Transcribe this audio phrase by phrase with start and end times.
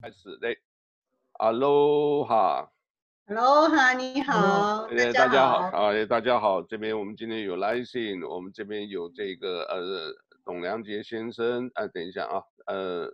[0.00, 0.56] 开始嘞
[1.40, 10.14] ，Aloha，Aloha，你好，大家好，啊，大家好，这边我们今天有来信，我们这边有这个呃，
[10.44, 13.12] 董良杰先生，啊，等一下啊，呃，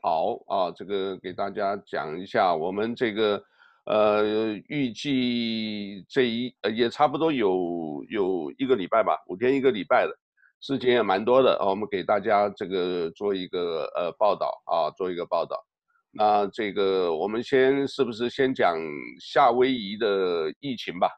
[0.00, 3.42] 好啊，这个给大家讲一下，我们这个
[3.84, 10.16] 呃，预计这一呃也差不多有有一个礼拜吧，五天一个礼拜了。
[10.60, 15.64] 事情也蛮多的啊，我们给大家这个做一个呃报道啊，做一个报道。
[16.10, 18.74] 那这个我们先是不是先讲
[19.20, 21.10] 夏威夷的疫情吧？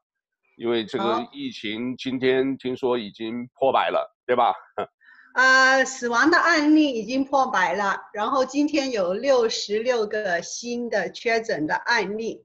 [0.56, 4.52] 因为这个疫情今天听说已经破百了，对吧？
[5.34, 12.44] 呃，死亡的案例已经破百了，然后今天有六十六个新的确诊的案例。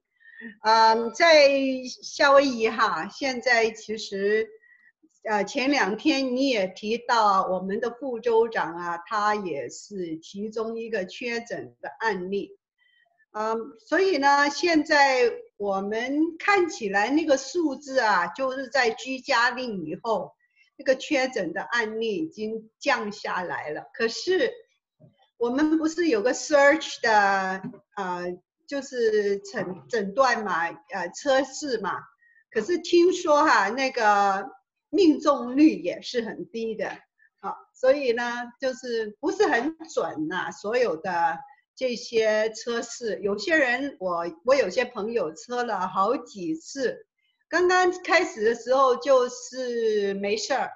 [0.64, 1.50] 嗯，在
[2.04, 4.48] 夏威夷哈，现在其实。
[5.26, 12.58] 呃，前两天你也提到我们的副州长啊，他也是其中一个确诊的案例，
[13.32, 20.34] 嗯，所以呢，现在我们看起来那个数字啊，就是在居家令以后，
[20.76, 23.86] 那个确诊的案例已经降下来了。
[23.94, 24.52] 可是
[25.38, 27.62] 我们不是有个 search 的
[27.96, 31.94] 呃，就是诊诊断嘛，呃，测试嘛。
[32.52, 34.52] 可是听说哈，那个。
[34.94, 36.88] 命中率也是很低的，
[37.42, 38.24] 好，所以呢，
[38.62, 40.52] 就是不是很准呐。
[40.52, 41.40] 所有的
[41.76, 47.08] 这些测试，有些人我我有些朋友测了好几次，
[47.50, 50.70] 刚刚开始的时候就是没事儿，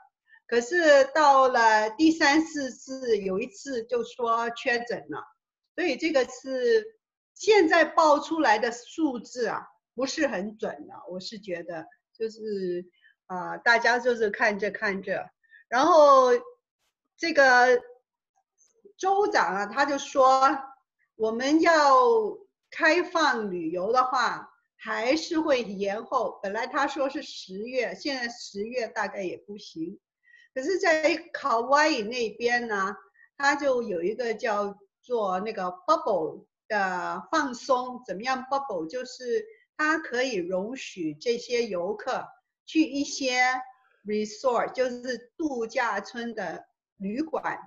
[0.47, 5.23] 可是到了第三四次，有一次就说确诊了，
[5.75, 6.83] 所以这个是
[7.35, 11.85] 现在报出来的数字啊，不是很准的，我是觉得
[12.17, 12.83] 就是。
[13.27, 15.29] 啊、大家就是看着看着，
[15.67, 16.29] 然后
[17.17, 17.81] 这个
[18.97, 20.57] 州长啊，他就说
[21.15, 21.75] 我们要
[22.71, 26.39] 开放旅游的话，还是会延后。
[26.41, 29.99] 本来他说是十月，现在十月大概也不行。
[30.53, 32.95] 可是，在卡哇伊那边呢，
[33.37, 39.45] 他就有一个叫做那个 bubble 的放松，怎么样？bubble 就是
[39.75, 42.25] 它可以容许这些游客。
[42.67, 43.41] 去一些
[44.05, 46.67] resort，就是度假村的
[46.97, 47.57] 旅馆，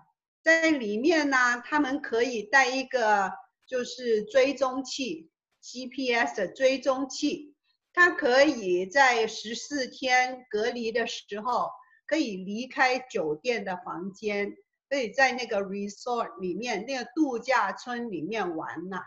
[0.43, 3.33] 在里面呢，他们可以带一个
[3.67, 5.31] 就是追踪器
[5.63, 7.55] ，GPS 的追踪器，
[7.93, 11.71] 它可以在十四天隔离的时候，
[12.07, 14.55] 可以离开酒店的房间，
[14.89, 19.03] 可以在那个 resort 里面，那个度假村里面玩呐。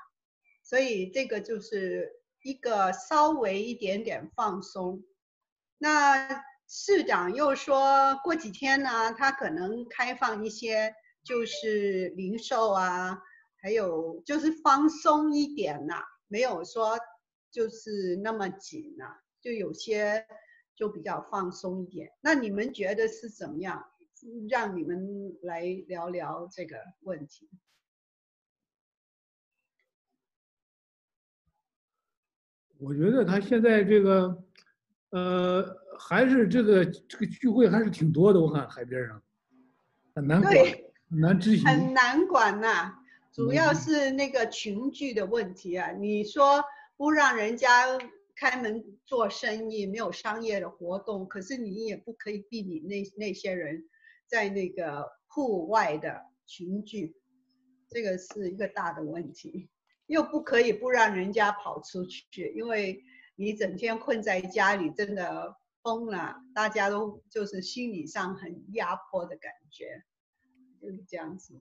[0.63, 2.09] 所以这个就是
[2.41, 5.03] 一个稍微一点点放松。
[5.83, 10.95] 那市长又说过几天呢，他可能开放一些，
[11.25, 13.21] 就是零售啊，
[13.61, 16.97] 还有就是放松一点呐，没有说
[17.51, 20.25] 就是那么紧呐，就有些
[20.73, 22.09] 就比较放松一点。
[22.21, 23.83] 那你们觉得是怎么样？
[24.49, 27.49] 让你们来聊聊这个问题。
[32.77, 34.42] 我觉得他现在这个。
[35.13, 35.63] 呃，
[35.99, 39.21] 还是这个这个聚会还是挺多的，我看海边上
[40.15, 40.55] 很难管，
[41.07, 42.99] 很难执行，很难管呐、啊。
[43.31, 45.91] 主要是那个群聚的问题啊。
[45.91, 46.63] 你说
[46.97, 47.85] 不让人家
[48.35, 53.83] 开门做生意，没有商业的活动，可是你也不可以避免那那些人
[54.25, 57.15] 在那个户外的群聚，
[57.87, 59.69] 这个是一个大的问题。
[60.07, 63.03] 又不可以不让人家跑出去，因为。
[63.35, 66.35] 你整天困在家里，真的疯了。
[66.53, 70.03] 大家都就是心理上很压迫的感觉，
[70.79, 71.59] 就是这样子。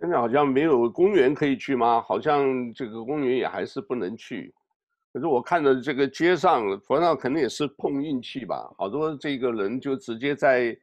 [0.00, 2.00] 现在好像没有公园可以去吗？
[2.00, 4.54] 好像这个公园也还是不能去。
[5.12, 8.74] 可是我看到这个街上，佛上肯定也是碰运气吧。
[8.78, 10.76] 好多这个人就直接在，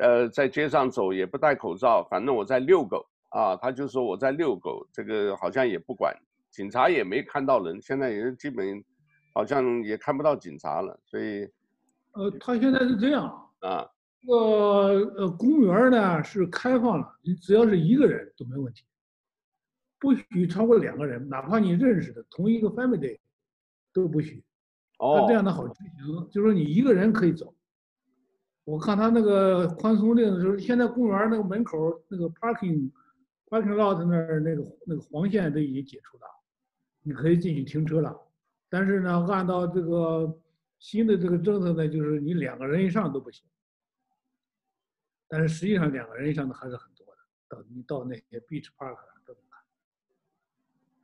[0.00, 6.16] 呃，在街上走也不戴口罩，反正我在遛狗啊，他就说我在遛狗，这个好像也不管，
[6.50, 8.82] 警察也没看到人，现在也基本。
[9.34, 11.50] 好像也看不到警察了，所以，
[12.12, 13.26] 呃，他现在是这样
[13.60, 13.84] 啊，
[14.22, 14.36] 这个
[15.16, 18.84] 呃公园呢是开放了，你只要是一个人都没问题，
[19.98, 23.18] 不许超过两个人，哪怕你认识的同一个 family
[23.92, 24.42] 都不许。
[25.00, 27.52] 哦，这样的好执行，就是说你一个人可以走。
[28.62, 31.76] 我看他那个宽松令的时候，现在公园那个门口
[32.08, 32.88] 那个 parking
[33.48, 36.22] parking lot 那儿那个那个黄线都已经解除了，
[37.02, 38.16] 你可以进去停车了。
[38.68, 40.40] 但是呢，按照这个
[40.78, 43.44] 新的这个政策呢，就是你两个人以上都不行。
[45.28, 49.62] 但是实际上两个人以上的还是很多的，到你到那些 beach park 都能看。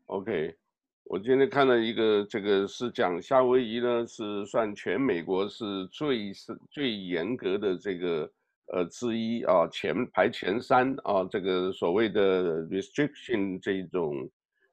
[0.07, 0.57] OK，
[1.05, 8.31] 我今天看了一个，这个是讲夏威夷呢，是算全美国是最是最严格的这个
[8.67, 14.29] 呃之一啊，前排前三啊，这个所谓的 restriction 这种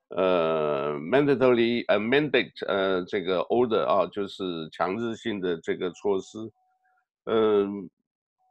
[0.10, 6.38] 呃 mandatory 呃 mandate 呃这个 order 啊，就是强制性的这个措施，
[7.26, 7.90] 嗯、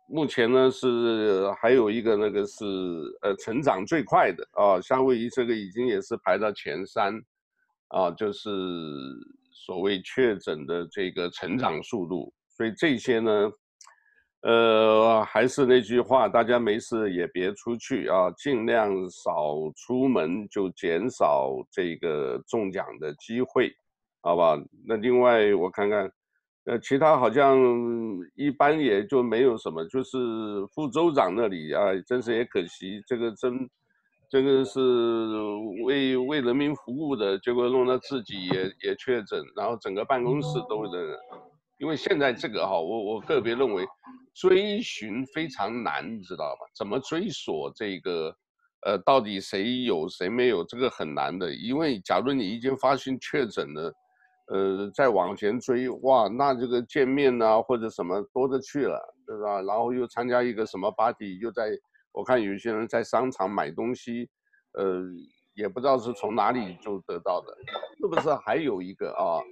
[0.09, 2.65] 目前呢是还有一个那个是
[3.23, 7.19] 呃成长最快的啊，夏威夷这个已经也是排到前三，
[7.89, 8.51] 啊，就是
[9.51, 12.33] 所谓确诊的这个成长速度。
[12.49, 13.51] 所以这些呢，
[14.47, 23.73] 呃，还是那句话，大家没事也别出去啊，尽量少出门，就减少这个中奖的机会，
[24.23, 24.57] 好吧？
[24.87, 26.11] 那另外我看看。
[26.69, 27.57] 呃，其他好像
[28.35, 30.19] 一般也就没有什么，就是
[30.75, 33.71] 副州长那里啊，真是也可惜，这个真，
[34.29, 34.81] 这个是
[35.85, 41.17] 为为人民服务的，结果弄得自己也也确诊，然后整个办公室都人，
[41.79, 43.87] 因为现在这个哈，我我个别认为
[44.35, 46.67] 追寻非常难，你知道吧？
[46.75, 48.35] 怎么追索这个，
[48.83, 53.93] 呃，到底谁有谁没有，这个很难的，因为假如你已经发现确诊了。
[54.49, 58.97] 呃，再往前追哇，那这个见面啊或者什么多的去了，
[59.27, 59.61] 对吧？
[59.63, 61.71] 然后又参加一个什么 party，又在
[62.13, 64.29] 我看有些人在商场买东西，
[64.75, 65.03] 呃，
[65.57, 67.53] 也不知道是从哪里就得到的，
[67.99, 69.43] 是不是还有一个啊？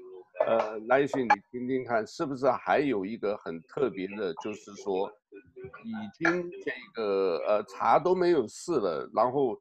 [0.47, 5.11] 呃，来信你听听看，是不是还有一个很特别的，就是说
[5.85, 9.57] 已经这个呃查都没有事了，然后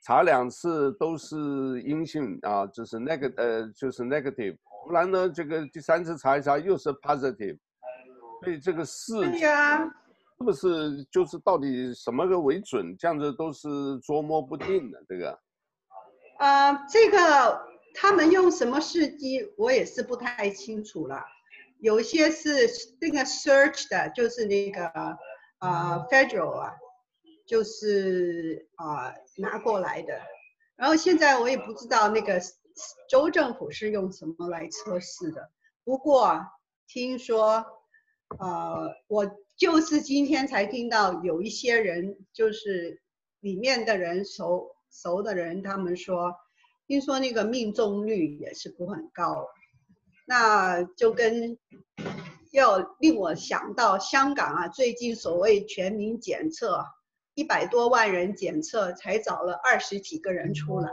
[0.00, 1.36] 查两次都是
[1.82, 4.56] 阴性啊，就是 negative，呃，就是 negative。
[4.86, 7.58] 不然呢，这个第三次查一查又是 positive，
[8.42, 9.84] 所以这个是，对呀，
[10.38, 12.96] 是不是就是到底什么个为准？
[12.96, 13.68] 这样子都是
[14.02, 15.38] 捉摸不定的，这个。
[16.38, 17.16] 呃，这个
[17.94, 21.24] 他们用什么试剂，我也是不太清楚了。
[21.78, 22.68] 有些是
[23.00, 24.86] 那个 search 的，就是那个
[25.58, 26.72] 呃 federal 啊，
[27.46, 30.20] 就是啊、呃、拿过来的。
[30.76, 32.40] 然后现在我也不知道那个。
[33.06, 35.50] 州政府是用什么来测试的？
[35.84, 36.40] 不过
[36.88, 37.66] 听说，
[38.38, 43.02] 呃，我就是今天才听到有一些人，就是
[43.40, 46.34] 里面的人熟熟的人，他们说，
[46.92, 49.48] 听说那个命中率也是不很高，
[50.26, 51.56] 那就跟
[52.50, 56.84] 要令我想到香港啊，最近所谓全民检测，
[57.32, 60.90] 一百多万人检测才找了二十几个人出来。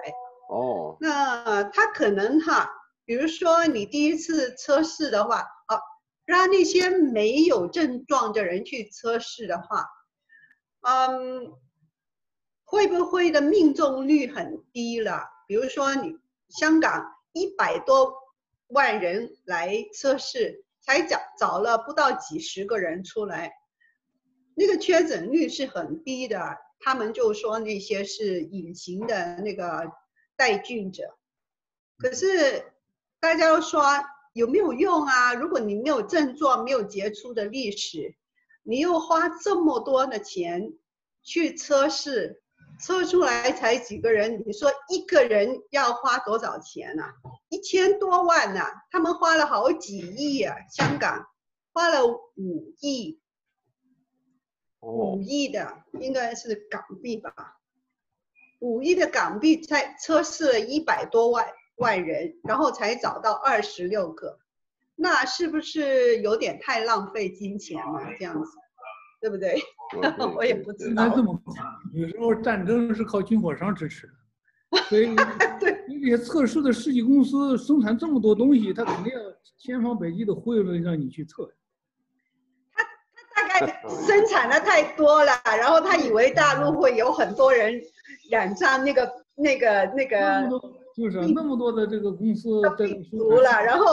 [0.49, 0.55] 哦
[0.95, 0.97] ，oh.
[1.01, 2.71] 那他可能哈，
[3.03, 5.81] 比如说你第一次测试的话，啊，
[6.23, 9.85] 让那些没有症状的人去测试的话，
[10.79, 11.51] 嗯，
[12.63, 15.27] 会不会的命中率很低了？
[15.49, 16.15] 比如说你
[16.49, 18.13] 香港一百多
[18.67, 23.51] 万人来测试，才找找了不到几十个人出来，
[24.53, 26.55] 那个确诊率是很低的。
[26.79, 29.91] 他们就说那些是隐形的那个。
[30.39, 31.17] 带菌者，
[31.97, 32.71] 可是
[33.19, 33.83] 大家都说
[34.31, 35.33] 有没有用啊？
[35.33, 38.15] 如果你没有症状，没有杰出的历史，
[38.63, 40.71] 你又花这么多的钱
[41.23, 42.41] 去测试，
[42.79, 44.43] 测出来才几个人？
[44.45, 47.03] 你说一个人要花多少钱呢？
[47.49, 48.61] 一千多万呢？
[48.89, 50.55] 他们花了好几亿啊！
[50.71, 51.27] 香港
[51.73, 53.19] 花了五亿，
[54.79, 57.31] 五亿的应该是港币吧？
[58.59, 61.45] 五亿的港币才测试了一百多万
[61.75, 64.39] 万人，然后才找到二十六个，
[64.95, 68.01] 那是不是有点太浪费金钱了？
[68.17, 68.51] 这样子，
[69.19, 69.61] 对不对？
[70.35, 71.03] 我也不知道。
[71.93, 74.13] 有时候战争是靠军火商支持的，
[74.89, 75.15] 所以
[75.59, 79.19] 对你这些测试的试剂公司生产这么多东西，他肯定要
[79.57, 81.51] 千方百计的忽悠着让你去测。
[82.73, 82.83] 他
[83.35, 87.81] 他大概生产的太多了，然后他以为大陆会有很多人。
[88.29, 90.49] 染上那个那个那个，那
[90.95, 93.85] 就是那么多的这个公司病毒了，然后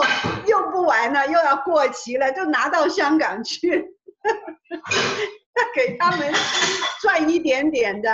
[0.47, 3.83] 用不完了，又要过期了，就拿到香港去，
[4.21, 4.29] 他
[5.75, 6.31] 给他们
[7.01, 8.09] 赚一点点的，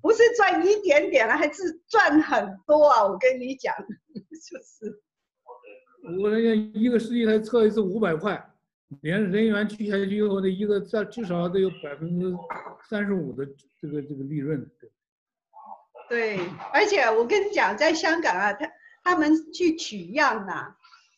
[0.00, 3.04] 不是赚一点点了，还是赚很多啊！
[3.04, 3.74] 我跟你讲，
[4.14, 5.02] 就是，
[6.20, 8.50] 我人家一个司机才测一次五百块，
[9.02, 12.32] 连人员去下去以后，那一个在至少得有百分之
[12.88, 13.46] 三十五的。
[13.80, 14.66] 这个这个利润，
[16.08, 16.40] 对，
[16.72, 18.66] 而且我跟你讲，在香港啊，他
[19.02, 20.74] 他们去取样啊，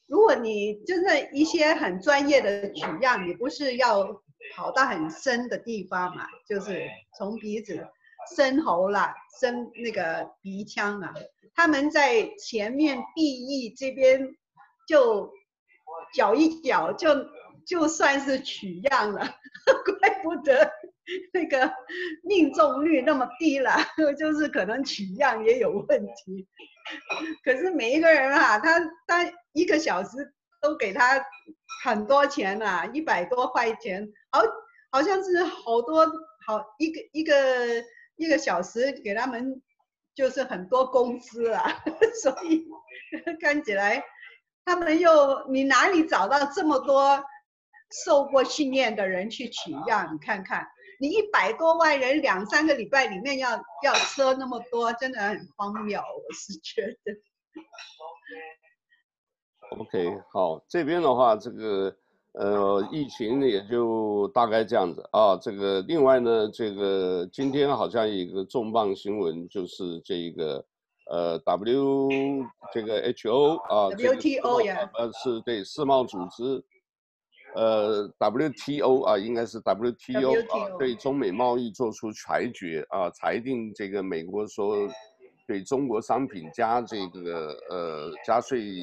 [0.09, 4.21] 如果你真的一些很专业的取样，你不是要
[4.55, 6.87] 跑到很深的地方嘛，就是
[7.17, 7.87] 从鼻子，
[8.37, 11.15] 深喉啦，深那个鼻腔啊，
[11.55, 14.37] 他们在前面鼻翼这边
[14.87, 15.33] 就
[16.15, 17.09] 搅一搅，就
[17.67, 19.21] 就算是取样了，
[20.01, 20.71] 怪不得
[21.33, 21.73] 那个
[22.23, 23.73] 命中率那么低了，
[24.19, 26.47] 就是可能取样也有问题。
[27.45, 30.35] 可是每一个人啊，他他一个小时
[30.67, 31.25] 都给他
[31.85, 34.41] 很多钱啊，一百多块钱，好，
[34.91, 36.07] 好像是好多
[36.47, 37.35] 好一个一个。
[38.19, 39.61] 一个小时给他们
[40.15, 41.85] 就是很多工资啊，
[42.23, 42.65] 所以
[43.43, 44.03] 看起来
[44.65, 47.23] 他们又你哪里找到这么多
[48.07, 50.15] 受过训练的人去取样？
[50.15, 50.67] 你看看，
[50.99, 57.13] 你一百多万人两三个礼拜里面要要车那么多，真的很荒谬，我是觉得。
[59.71, 61.95] OK，好，这边的话，这个。
[62.39, 65.35] 呃，疫情也就大概这样子啊。
[65.39, 70.63] 这个另外呢，这个今天好像有一个重磅新闻，就是这个
[71.11, 72.11] 呃 W
[72.75, 76.63] 这个 HO 啊，WTO 呀，呃是对世贸组织，
[77.55, 84.77] 呃 WTO 啊，应该是 WTO 啊，对中美贸易做出裁决啊，裁定这个美国说
[85.47, 88.83] 对中国商品加这个呃加税。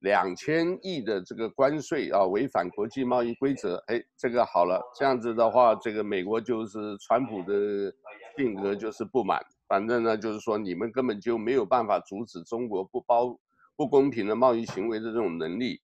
[0.00, 3.76] 两千亿的这个关税啊，违反国际贸易规则。
[3.86, 7.92] 哎，这个好了，这样子的话，这个美国就是川普的
[8.36, 9.40] 性格就是不满。
[9.68, 13.38] 反正呢，就是说你们根本就没有办法阻止中国不包
[13.76, 15.80] 不公平的贸易行为的这种能力。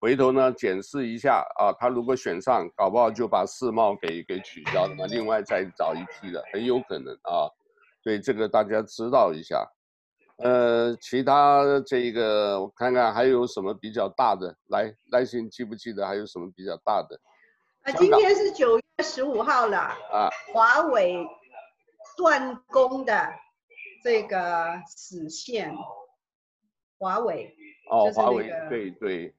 [0.00, 7.46] 回头呢，检视一下啊，他如果选上，搞不好就把世贸给给取消了嘛，另外再找一批的，很有可能啊。
[8.02, 9.64] 所以这个大家知道一下。
[10.42, 17.20] 呃，其他这个我看看还有什么比较大的，来，来信记不记得还有什么比较大的？
[17.82, 21.24] 啊，今天是九月十五号了啊，华为
[22.16, 23.32] 断供的
[24.02, 25.72] 这个死线，
[26.98, 27.54] 华为
[27.88, 29.32] 哦，华为对对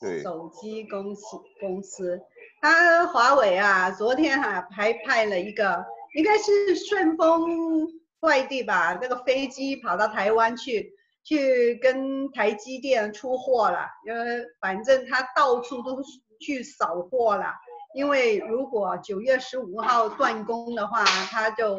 [0.00, 2.18] 对，手机公司公司，
[2.62, 7.99] 他华为啊，昨天哈、啊、还派了一个，应该是顺丰。
[8.20, 10.92] 外地吧，那个飞机跑到台湾去，
[11.24, 13.86] 去跟台积电出货了。
[14.06, 16.02] 因为反正他到处都
[16.40, 17.46] 去扫货了。
[17.94, 21.76] 因为如果九月十五号断供的话，他就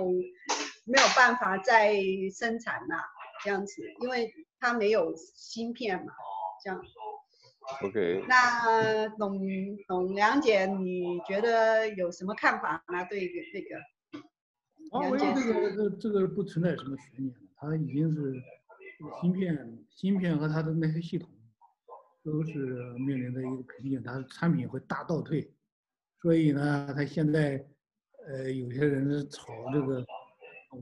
[0.86, 1.96] 没有办法再
[2.38, 2.98] 生产了。
[3.44, 6.12] 这样子，因为他没有芯片嘛。
[6.64, 6.82] 这样。
[7.84, 8.24] OK。
[8.28, 9.40] 那董
[9.88, 13.08] 董梁姐，你觉得有什么看法呢？
[13.10, 13.22] 对
[13.54, 13.76] 这个？
[14.92, 18.36] 华为这个这个这个不存在什么悬念，它已经是
[19.22, 21.30] 芯片芯片和它的那些系统
[22.22, 25.50] 都是面临着一个瓶颈，它的产品会大倒退，
[26.22, 27.66] 所以呢，它现在
[28.28, 30.06] 呃有些人炒这个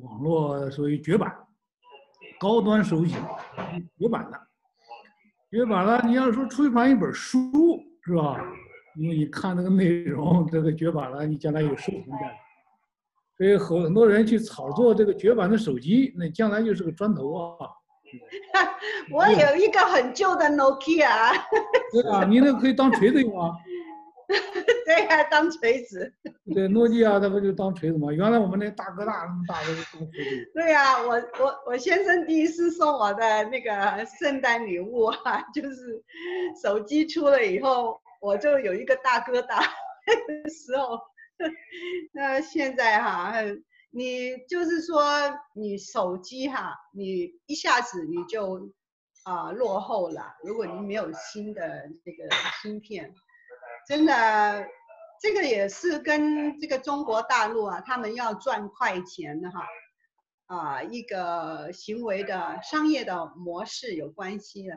[0.02, 1.32] 网络属于绝版，
[2.40, 3.14] 高端手机
[3.96, 4.48] 绝版了，
[5.52, 6.02] 绝版了。
[6.08, 7.40] 你要说出版一本书
[8.04, 8.44] 是吧？
[8.96, 12.49] 因为你看那个内容，这个绝版了，你将来有收藏价值。
[13.40, 17.70] 所以很多人去炒作这个绝版的手机，那将来就是个砖头啊！
[19.14, 21.08] 我有一个很旧的 Nokia。
[21.94, 23.56] 对啊，你那个可以当锤子用啊。
[24.86, 26.14] 对啊，当锤子。
[26.54, 28.12] 对，诺基亚它不就当锤子吗？
[28.12, 30.52] 原来我们那大哥大那么大的当锤子。
[30.54, 33.72] 对啊，我我我先生第一次送我的那个
[34.20, 36.04] 圣诞礼物啊，就是
[36.62, 39.64] 手机出了以后，我就有一个大哥大
[40.06, 41.00] 那个时候。
[42.14, 43.34] 那现在哈，
[43.92, 45.02] 你就是说
[45.54, 48.72] 你手机哈，你一下子你就
[49.24, 50.36] 啊落后了。
[50.44, 52.30] 如果你没有新的这个
[52.62, 53.14] 芯片，
[53.88, 54.68] 真的，
[55.22, 59.66] 这个也是跟这个中国大陆啊，他们要赚快钱的哈，
[60.48, 64.76] 啊一个行为的商业的模式有关系的。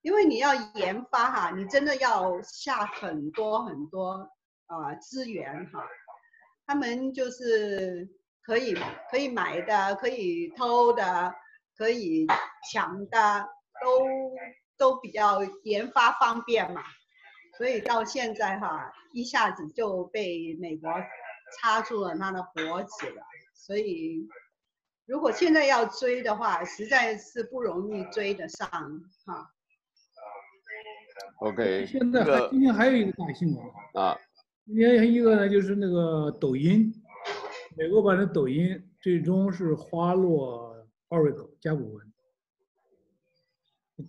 [0.00, 4.30] 因为你要研发哈，你真的要下很多很多。
[4.68, 5.84] 啊，资源哈，
[6.66, 8.08] 他们就是
[8.42, 8.76] 可以
[9.10, 11.34] 可以买的，可以偷的，
[11.76, 12.26] 可以
[12.70, 13.48] 抢的，
[13.82, 14.06] 都
[14.76, 16.82] 都比较研发方便嘛，
[17.56, 20.92] 所以到现在哈，一下子就被美国
[21.58, 23.22] 插住了他的脖子了，
[23.54, 24.28] 所以
[25.06, 28.68] 如果现在要追的话，实在是不容易追得上
[29.24, 29.50] 哈。
[31.40, 34.18] OK，现在还今天还有一个大新闻啊。
[34.68, 36.92] 今天一个呢，就是那个抖音，
[37.74, 42.12] 美国版的抖音最终是花落 Oracle 甲骨文，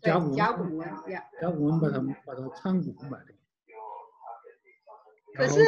[0.01, 0.89] 甲骨甲骨文，
[1.39, 3.34] 甲骨文把它把它参股买的。
[5.34, 5.62] 可是。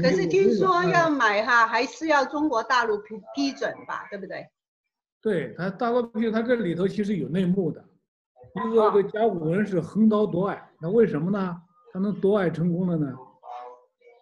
[0.00, 4.48] 可是听说要买哈，还是要中国大陆批批准吧，对不对？
[5.20, 7.84] 对他大陆批，他这里头其实有内幕的。
[8.54, 11.60] 一个这个甲骨文是横刀夺爱，那为什么呢？
[11.92, 13.14] 他能夺爱成功的呢？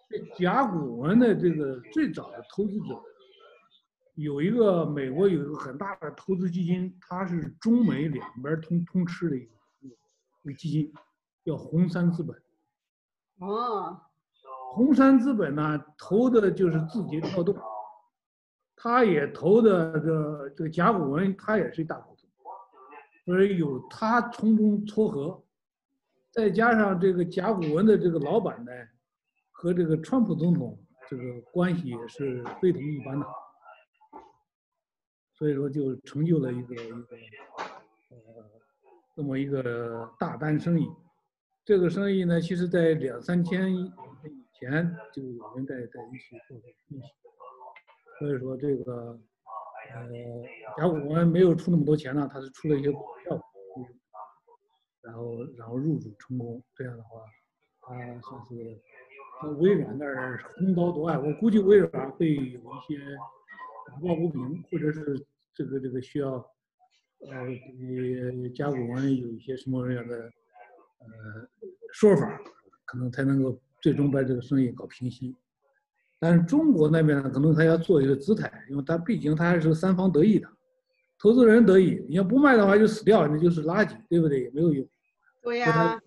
[0.09, 3.03] 这甲骨文的这个最早的投资者，
[4.15, 9.51] 有一个美国有一个很大的投资基金，它是中美两边通通吃的一个
[10.43, 10.93] 一个基金，
[11.43, 12.41] 叫红杉资本。
[13.39, 13.99] 哦，
[14.73, 17.53] 红杉资本呢，投的就是字节跳动，
[18.77, 22.29] 他也投的这个这个甲骨文，他也是一大股东，
[23.25, 25.43] 所以有他从中撮合，
[26.31, 28.71] 再加上这个甲骨文的这个老板呢。
[29.59, 30.77] 和这个川普总统
[31.09, 33.25] 这个关系也是非同一般的，
[35.33, 37.17] 所以说就成就了一个一个
[38.09, 38.17] 呃
[39.15, 40.87] 这么一个大单生意。
[41.65, 43.91] 这个生意呢，其实在两三天以
[44.53, 46.69] 前就有人在在一起做过。
[48.19, 49.19] 所以说这个
[49.91, 50.07] 呃
[50.77, 53.41] 甲骨文没有出那么多钱呢，他是出了一些股票，
[55.01, 56.63] 然后然后入主成功。
[56.75, 57.21] 这样的话，
[57.81, 58.79] 他算是。
[59.59, 62.99] 微软那儿横刀夺爱，我估计微软会有一些
[64.01, 66.33] 抱不平，或者是这个这个需要，
[67.29, 67.45] 呃，
[68.41, 70.17] 给甲骨文有一些什么样的
[70.99, 71.47] 呃
[71.93, 72.39] 说法，
[72.85, 75.35] 可能才能够最终把这个生意搞平息。
[76.19, 80.49] 但是中国那边呢，可能他要做一个姿态，因为他毕竟他还是三方得益的，
[81.19, 84.41] 投资人得益，你要不卖的话就死掉，那就是垃圾，对不对？
[84.41, 84.87] 也没有用。
[85.43, 86.01] 对呀。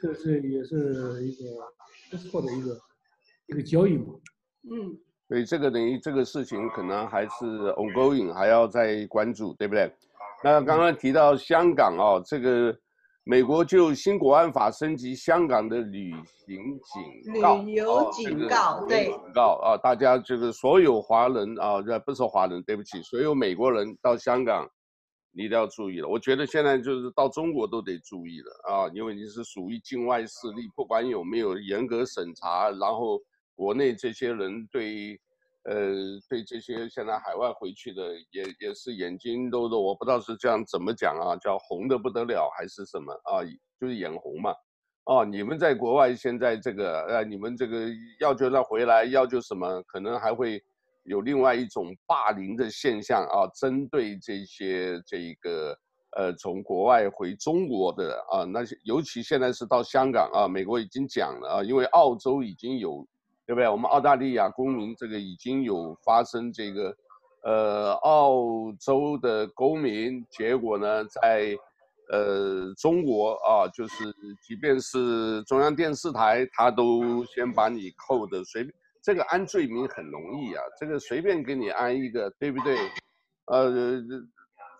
[0.00, 1.44] 这是也是一个
[2.10, 2.78] 不错的一个
[3.46, 4.14] 一个交易嘛。
[4.70, 4.96] 嗯，
[5.28, 7.44] 所以这个等于这个事情可能还是
[7.76, 9.92] ongoing，还要再关注，对不对？
[10.44, 12.76] 那刚刚提到香港哦，这个
[13.24, 16.10] 美国就新国安法升级香港的旅
[16.46, 16.58] 行
[17.24, 24.68] 警告，旅游警告，哦、对，警告啊，大家这个所有华人啊，不是华人，对不起，所有美国人到香港。
[25.34, 33.18] 你一定要注意了，我觉得现在就是到中国都得注意了啊，因为你是属于境外势力，不管有没有严格审查，然后
[33.54, 35.18] 国内这些人对，
[35.64, 35.94] 呃，
[36.28, 43.40] 对这些现在海外回去的也也是眼睛都都，我不知道是这样怎么讲啊，叫红的不得了还是什么啊，
[43.80, 44.52] 就是眼红嘛，
[45.04, 47.86] 哦，你们在国外现在这个，呃，你们这个
[48.20, 50.62] 要就让回来，要就什么，可能还会。
[51.04, 55.76] 有另外一种霸凌的现象啊，针对这些这一个
[56.16, 63.06] 呃从国外回中国的啊，那些尤其现在是到香港啊，美国已经讲了啊，因为澳洲已经有，
[63.46, 63.68] 对不对？
[63.68, 66.96] 我们澳大利亚公民这个已经有发生这个，
[67.42, 71.56] 呃，澳洲的公民，结果呢，在
[72.12, 74.04] 呃中国啊，就是
[74.46, 78.72] 即便是中央电视台，他都先把你扣的随便。
[79.02, 82.78] 这个安罪名很容易啊，这个随便给你安一个，对不对？
[83.46, 84.00] 呃，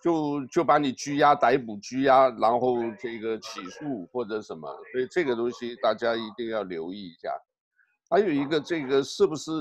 [0.01, 7.29] 就就把你拘押、逮捕、拘押，然后这个起诉或者什么，所以这个东西大家一定要留意一下。
[8.09, 9.51] 还有一个，这个是不是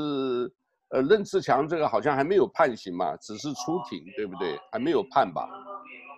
[0.90, 4.56] 呃任志强这个好像还没有判刑嘛，只是出庭，对不对？
[4.70, 5.48] 还没有判吧？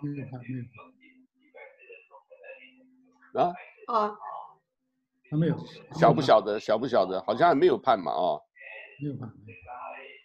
[0.03, 0.65] 没有判，没有
[3.33, 3.47] 判。
[3.47, 3.53] 啊？
[3.89, 4.17] 啊。
[5.31, 5.57] 还没有，
[5.99, 6.61] 晓不晓得？
[6.61, 7.21] 晓不晓得？
[7.27, 8.41] 好像还没有判嘛，哦，
[9.03, 9.29] 没有判。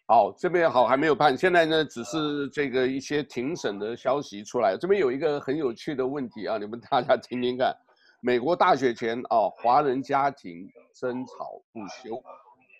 [0.05, 1.37] 好，这边好还没有判。
[1.37, 4.75] 现在呢，只是这个一些庭审的消息出来。
[4.75, 7.75] 这边有一个很有趣的问题啊，你们大家听听看。
[8.21, 12.21] 美国大选前啊，华人家庭争吵不休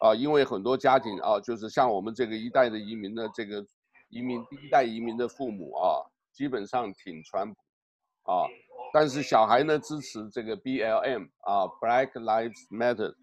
[0.02, 3.64] 啊，因为很多家庭啊，就是像我们这个一代的移民的这个
[4.10, 6.02] 移民第一代移民的父母啊，
[6.34, 7.56] 基本上挺川普
[8.32, 8.48] 啊。
[8.92, 13.14] 但是小孩呢，支持这个 BLM 啊，Black Lives Matter，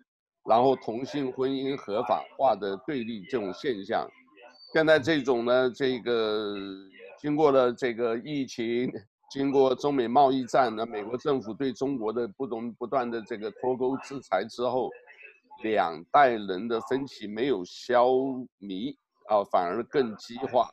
[0.45, 4.09] 然后同性婚姻合法化的对立这种现象，
[4.73, 6.55] 现在这种呢，这个
[7.19, 8.93] 经过了这个疫情，
[9.31, 14.89] 经过中美贸易战呢，美国政府对中国的不同不断的这个脱钩制裁之后，
[15.65, 18.07] 两代人的分歧没有消
[18.61, 18.95] 弭
[19.27, 20.71] 啊，反而更激化。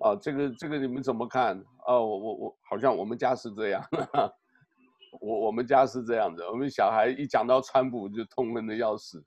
[0.00, 1.58] 啊，这个这个你们怎么看？
[1.86, 3.82] 啊，我我我好像我们家是这样，
[5.20, 9.24] 我我们家是这样的，我们小孩一讲到川普就痛恨的要死，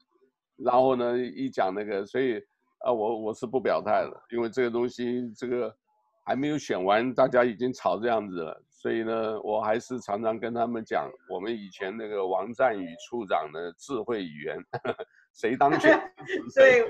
[0.58, 2.38] 然后呢一讲那个，所以
[2.86, 5.76] 啊我我是不表态了，因为这个东西这个
[6.24, 14.58] 还没有选完，大家已经吵这样子了，所以呢我还是常常跟他们讲，我们以前那个王占宇处长的智慧语言，
[15.34, 16.00] 谁当选？
[16.54, 16.84] 所以。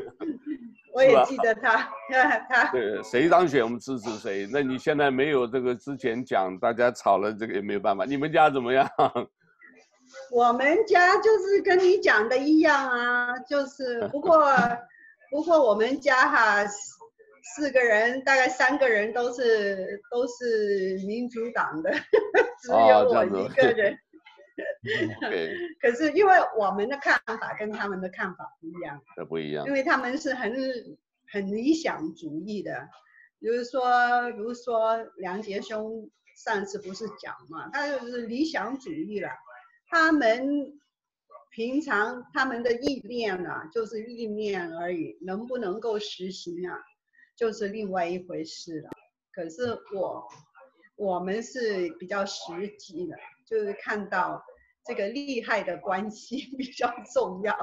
[0.94, 1.90] 我也记得他，
[2.50, 4.46] 他对谁当选我们支持谁。
[4.52, 8.04] 那你现在没有这个之前讲，大家吵了这个也没有办法。
[8.04, 8.86] 你们家怎么样？
[10.30, 14.44] 我们家就是跟你讲的一样啊，就是不过
[15.32, 16.66] 不过我们家哈
[17.56, 21.90] 四个人，大概三个人都是都是民主党的，
[22.62, 23.98] 只有我一个人。
[25.30, 25.56] 对。
[25.82, 29.02] 可是因为我们的看法跟他们的看法不一样。
[29.30, 29.66] 不一样。
[29.66, 30.54] 因为他们是很
[31.32, 32.90] 很理想主义的，
[33.40, 39.30] 比如说比如说梁杰兄上次不是讲嘛，他就是理想主义了。
[39.88, 40.80] 他们
[41.52, 46.80] 平常他们的意念啊，就是意念而已，能不能够实行啊，
[47.36, 48.90] 就是另外一回事了。
[49.34, 50.28] 可是我
[50.96, 52.42] 我们是比较实
[52.78, 53.16] 际的，
[53.52, 54.42] 就是看到
[54.86, 57.54] 这个利害的关系 比较重要。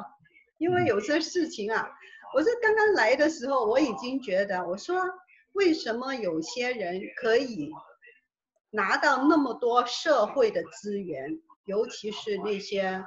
[0.58, 1.88] 因为有些事情啊，
[2.34, 5.02] 我是刚刚来的时候我已经觉得，我说
[5.52, 7.70] 为什么有些人可以
[8.70, 11.40] 拿到那么多社会的资源？
[11.64, 13.06] 尤其是那些，啊、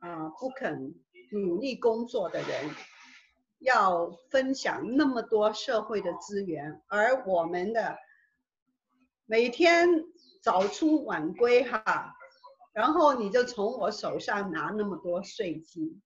[0.00, 0.94] 呃，不肯
[1.30, 2.70] 努力工作的人，
[3.58, 7.96] 要分享那么多社会的资源，而我们的
[9.26, 9.88] 每天
[10.40, 12.14] 早出晚归哈，
[12.72, 16.00] 然后你就从我手上拿那么多税金，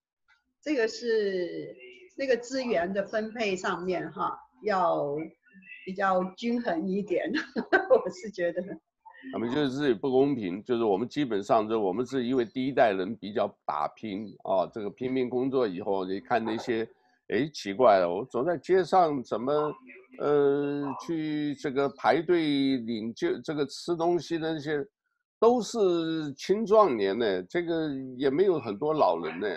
[0.63, 1.75] 这个是
[2.17, 5.17] 那个资源的分配上面哈，要
[5.85, 7.31] 比较均衡一点，
[7.91, 8.63] 我是觉得。
[9.33, 16.87] 他们就是不公平，就是我们基本上就我们是因为第一代人比较打拼啊，这个拼命工作以后，你看那些，
[17.29, 19.73] 哎，奇怪了，我走在街上怎么，
[20.19, 24.85] 呃，去这个排队领就这个吃东西的那些，
[25.39, 29.49] 都是青壮年呢，这个也没有很多老人呢，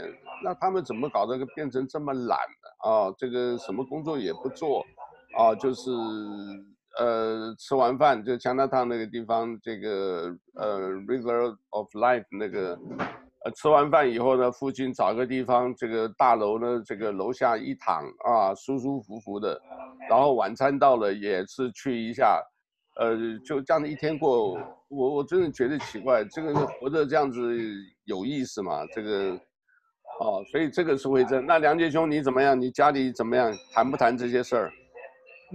[0.43, 3.13] 那他们怎么搞这个变成这么懒的啊？
[3.17, 4.83] 这个什么工作也不做，
[5.37, 5.91] 啊，就是。
[6.99, 12.75] 呃，吃完饭就加拿大那个地方，这个呃，River of Life 那个，
[13.47, 19.57] 呃，吃完饭以后呢，附近找个地方，这个大楼呢，这个楼下一躺啊，舒舒服服的，
[20.09, 22.41] 然后晚餐到了也是去一下，
[22.99, 24.55] 呃，就这样的一天过，
[24.89, 27.39] 我我真的觉得奇怪，这个活着这样子
[28.03, 28.85] 有意思吗？
[28.93, 29.39] 这个，
[30.19, 31.45] 哦，所以这个是为真。
[31.45, 32.59] 那梁杰兄你怎么样？
[32.59, 33.49] 你家里怎么样？
[33.71, 34.73] 谈不谈这些事儿？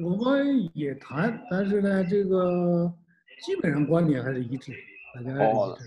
[0.03, 2.91] 我们也谈，但是呢，这个
[3.45, 4.73] 基本上观点还是一致，
[5.15, 5.59] 大家还是一致。
[5.59, 5.79] 哦，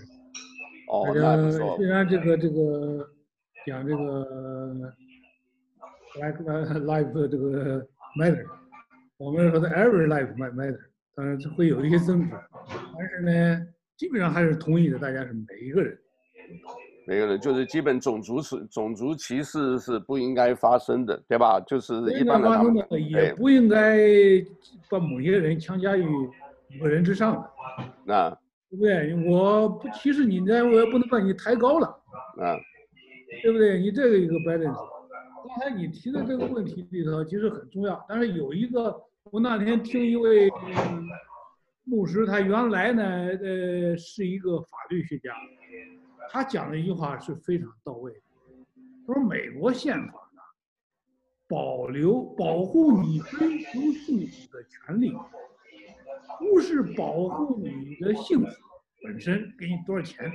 [1.04, 3.08] 大家虽然这个这个
[3.66, 4.94] 讲这个
[6.14, 6.38] like
[6.86, 7.86] life 这个
[8.18, 8.46] matter，
[9.16, 10.78] 我们说的 every life matter，
[11.14, 12.30] 当然会有一些争执，
[12.96, 15.98] 但是呢，基本上还是同意的，大家是每一个人。
[17.08, 21.60] 每个人就是基本种族是种族歧视是不应该发生的，对吧？
[21.60, 22.50] 就是一般的，
[22.88, 23.98] 的也不应该
[24.88, 26.04] 把某些人强加于
[26.78, 27.50] 某个人之上的，
[28.04, 28.36] 那
[28.70, 29.14] 对不对？
[29.30, 31.86] 我不歧视你，但我也不能把你抬高了，
[32.38, 32.56] 啊，
[33.42, 33.78] 对不对？
[33.80, 34.74] 你这个一个 balance。
[35.48, 38.94] 刚才你提的这个问题里头其实很重要，但是有一个，
[39.30, 40.50] 我那天听一位
[41.84, 45.32] 牧师，他原来呢，呃，是一个法律学家。
[46.28, 48.20] 他讲的一句话是非常到位的。
[49.06, 50.42] 他说：“美国宪法呢，
[51.48, 55.14] 保留保护你追求幸福的权利，
[56.38, 58.46] 不是保护你的幸福
[59.02, 60.30] 本身，给你多少钱，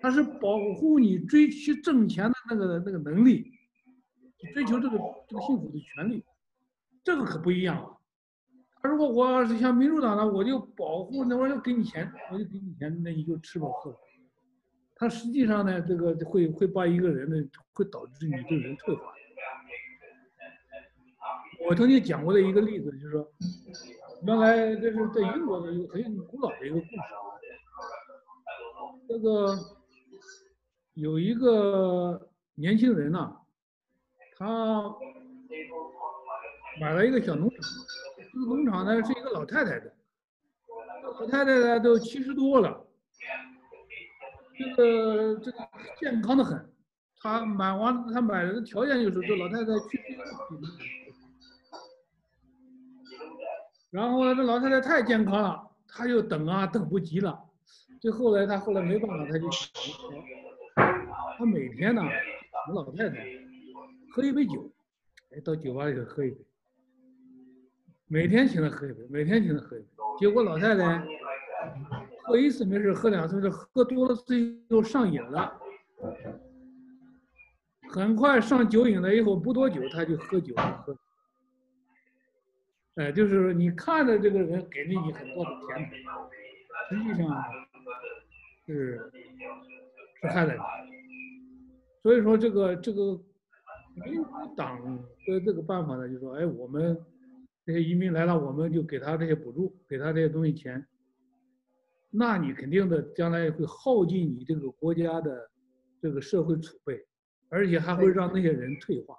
[0.00, 3.52] 它是保护你追求挣钱的那个那个能力，
[4.54, 6.24] 追求这个这个幸福的权利，
[7.02, 7.96] 这个可不一样啊。
[8.82, 13.98] 他如果我要是像民主党呢，我就保护那玩意儿给你钱，我就给你钱，那你就吃饱喝足。”
[14.96, 17.36] 他实际上呢，这个会会把一个人呢，
[17.72, 19.02] 会导致你这个人退化。
[21.68, 23.32] 我曾经讲过的一个例子，就是说，
[24.22, 26.90] 原来这是在英国的一个很古老的一个故事。
[29.08, 29.58] 这个
[30.94, 33.34] 有一个年轻人呐，
[34.36, 34.94] 他
[36.80, 37.58] 买了一个小农场，
[38.32, 39.92] 这个农场呢是一个老太太的，
[41.02, 42.86] 老太太呢都七十多了。
[44.58, 45.58] 这个这个
[45.98, 46.70] 健康的很，
[47.16, 50.24] 他买完他买的条件就是这老太太去世了，
[53.90, 57.38] 然后呢，这老太太太健康了，他就等啊等不及了，
[58.00, 59.68] 最后来他后来没办法，他就想，
[61.38, 62.02] 他每天呢，
[62.72, 63.26] 老太太
[64.12, 64.70] 喝一杯酒，
[65.32, 66.38] 哎，到酒吧里头喝一杯，
[68.06, 69.86] 每天请她喝一杯，每天请她喝一杯，
[70.18, 71.04] 结果老太太。
[72.22, 75.60] 喝一次没事，喝两次，这喝多了最后上瘾了。
[77.90, 80.84] 很快上酒瘾了以后，不多久她就喝酒了。
[80.86, 80.96] 喝，
[83.00, 86.28] 哎，就是你看着这个人给了你很多的甜头，
[86.90, 87.42] 实际上
[88.66, 89.10] 是
[90.20, 90.60] 是害了你。
[92.02, 93.18] 所以说这个这个
[93.94, 96.94] 民主党的这个办法呢，就是说，哎，我们
[97.64, 100.86] 这些移民来了，我们就给他这些补助，给他这些东西钱。
[102.10, 105.50] 那你肯定的将来会耗尽你这个国家的
[106.02, 107.02] 这个社会储备，
[107.48, 109.16] 而且还会让那些人退化。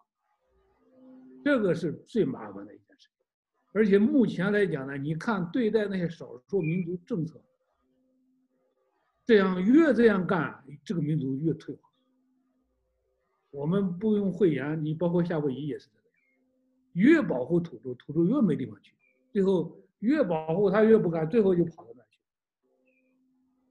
[1.44, 2.72] 这个是最麻烦的。
[3.74, 7.42] 而且目前来讲呢，你看对待那些少数民族政策，
[9.26, 11.90] 这样越这样干，这个民族越退化。
[13.50, 16.06] 我们不用讳言，你包括夏威夷也是这样，
[16.94, 18.94] 越保护土著，土著越没地方去，
[19.32, 22.20] 最后越保护他越不干，最后就跑到那去。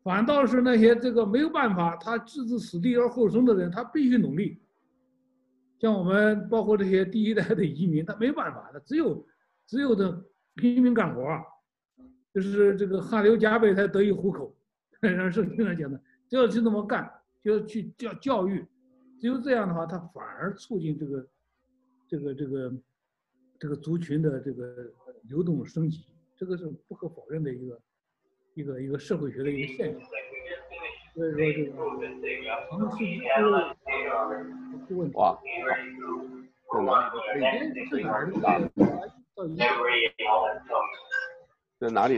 [0.03, 4.59] 反倒是那些这个没有办法，他置之死地而后生的人，他必须努力。
[5.79, 9.27] 像我们包括这些第一代的移民，他没办法，他只有
[9.70, 10.24] 只有的
[10.56, 11.22] 拼命干活，
[12.35, 14.52] 就是这个汗流浃背才得以糊口。
[14.98, 15.96] 让圣经上讲的，
[16.28, 17.09] 只要去这么干，
[17.40, 18.66] 就要去教教育。
[19.20, 21.24] 只有这样的话，它反而促进这个、
[22.09, 22.72] 这个、这个、
[23.61, 24.92] 这个族群的这个
[25.28, 26.04] 流动升级，
[26.37, 27.80] 这个是不可否认的一个、
[28.54, 30.00] 一个、一个社会学的一个现象。
[31.14, 32.09] 所以说，这
[32.40, 33.20] 个长期
[34.88, 35.16] 出问题。
[35.16, 35.38] 哇？
[36.72, 38.30] 在哪里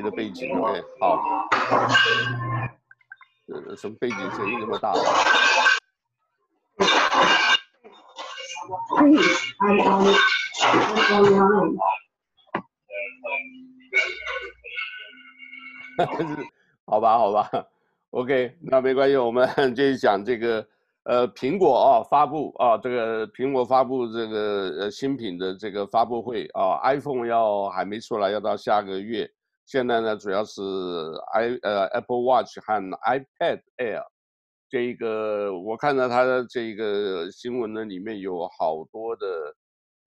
[0.03, 0.49] 的背景？
[0.49, 1.23] 对，好。
[3.69, 4.93] 呃，什么背景声音那么大？
[16.87, 17.49] 好吧，好吧
[18.11, 20.67] ，OK，那没关系，我们 继续讲这个，
[21.05, 29.29] 呃，苹果啊发布啊，这个苹果发布这个呃新品的这个发布会啊，iPhone 要还没出来，要到下个月。
[29.67, 30.63] 现在呢，主要是
[31.35, 34.05] i 呃 Apple Watch 和 iPad Air。
[34.69, 39.27] 这一个我看到它的这个新闻呢，里面有好多的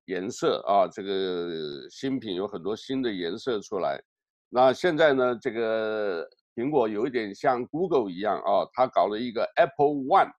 [0.05, 4.01] 颜色啊，这个新品有很多新的颜色出来。
[4.49, 10.31] 那现在呢，这个苹果有一点像 Google 一样啊，它搞了一个 Apple One，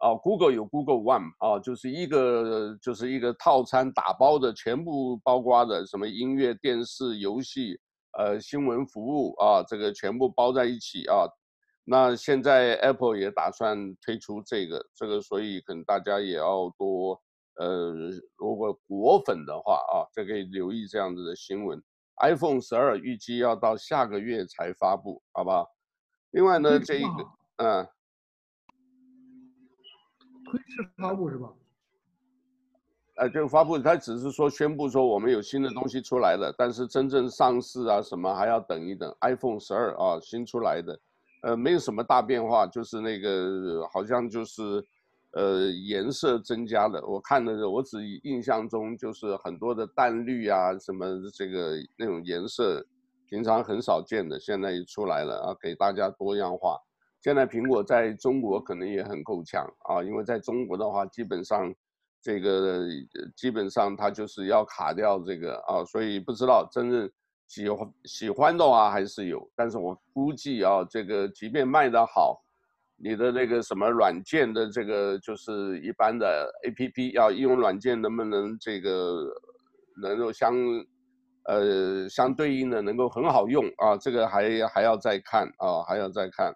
[0.00, 7.78] 啊，Google 有 Google One 啊，就是一个就是一个套餐打包的，全部包括的，什么音乐、电视、游戏，
[8.18, 11.26] 呃，新闻服务啊，这个全部包在一起啊。
[11.84, 17.20] 那现在 Apple 也打算推出这个，这个所以可能大家也要多，
[17.56, 17.92] 呃，
[18.36, 21.82] 如果果粉的话啊，这可以留意这样子的新闻。
[22.22, 25.66] iPhone 十二预计要到下个月才发布，好不好？
[26.30, 27.88] 另外呢，这一个，嗯，
[30.50, 31.48] 推迟发布是吧？
[33.16, 39.14] 呃，就发布它只是说宣布说我们有新的东西出来了，但是真正上市啊什么还要等一等。
[39.20, 40.98] iPhone 十二啊，新出来的。
[41.42, 44.62] 呃，没有什么大变化，就是那个好像就是，
[45.32, 47.02] 呃，颜色增加了。
[47.06, 52.82] 我看的，我只印象中就是很多的淡绿啊，什么这个那种颜色，
[53.26, 56.78] 平常很少见的，现在也出来了啊，给大家多样化。
[57.20, 61.72] 现在苹果在中国可能也很够呛啊，因为在中国的话，基本上
[62.22, 62.86] 这个
[63.36, 67.10] 基本上它就是要卡掉这个啊，所以不知道真正。
[67.50, 72.40] 喜欢喜欢的话还是有，但是我估计啊，这个即便卖得好，
[72.94, 79.24] 你的那个什么软件的这个就是一般的 APP 要应用软件能不能这个
[80.00, 80.54] 能够相
[81.46, 86.54] 呃相对应的能够很好用啊，这个还还要再看啊，还要再看。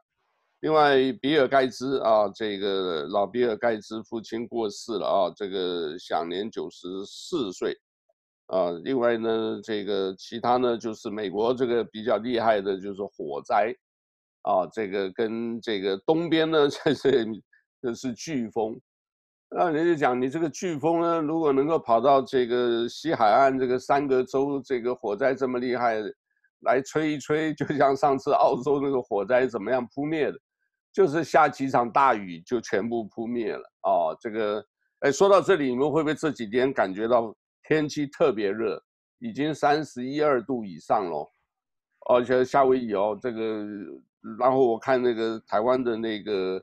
[0.64, 7.77] 另外，比尔盖茨啊，这个老比尔盖茨父亲过世了啊，这个享年九十四岁。
[8.46, 13.77] 啊，另外呢，这个其他呢，就是美国这个比较厉害的，就是火灾，
[14.40, 17.27] 啊，这个跟这个东边呢， 这是
[17.83, 18.81] 这是飓风，
[19.50, 25.96] 那人家讲你这个飓风呢，如果能够跑到这个西海岸这个三个州，这个火灾这么厉害，
[26.61, 30.38] 来吹一吹，就像上次澳洲那个火灾怎么样扑灭的，
[30.94, 34.64] 就是下几场大雨就全部扑灭了啊，这个，
[35.00, 37.37] 哎，说到这里，你们会不会这几天感觉到？
[37.66, 38.78] 天气特别热，
[39.20, 41.26] 已经三十一二度以上了，
[42.11, 43.66] 而且夏威夷哦，这个，
[44.38, 46.62] 然后我看那个台湾的那个，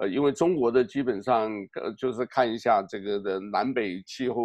[0.00, 4.42] 呃，因为中国的基本上呃就是看一下这个的南北气候，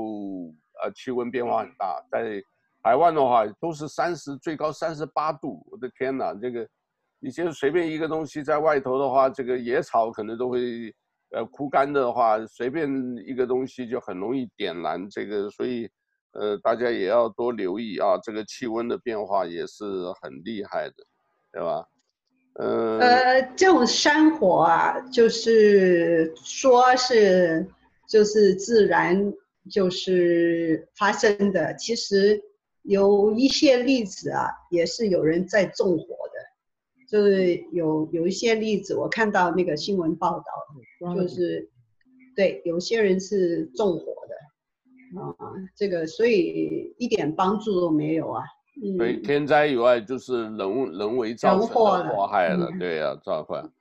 [0.83, 2.39] 呃，气温变化很大，在
[2.83, 6.69] 台湾的话都是三十最高三十八度，我的天哪，这个，
[7.25, 10.93] 你就随便一个东西在外头的话，这个野草可能都会。
[11.31, 12.87] 呃，枯干的话，随便
[13.25, 15.89] 一个东西就很容易点燃这个，所以，
[16.31, 19.83] 呃，大家也要多留意啊，这个气温的变化也是
[20.21, 20.93] 很厉害的，
[21.51, 21.83] 对吧？
[22.53, 27.67] 呃呃，这种山火啊，就是说是
[28.07, 29.33] 就是自然
[29.69, 32.41] 就是发生的，其实
[32.83, 36.34] 有一些例子啊，也是有人在纵火的，
[37.15, 41.69] 就是有有一些例子，我看到那个新闻报道，就是
[42.35, 45.31] 对有些人是纵火的啊，
[45.77, 48.43] 这个所以一点帮助都没有啊。
[48.97, 51.67] 所以天灾以外，就是人人为造成的
[52.13, 53.71] 祸害了，对呀、啊，造成。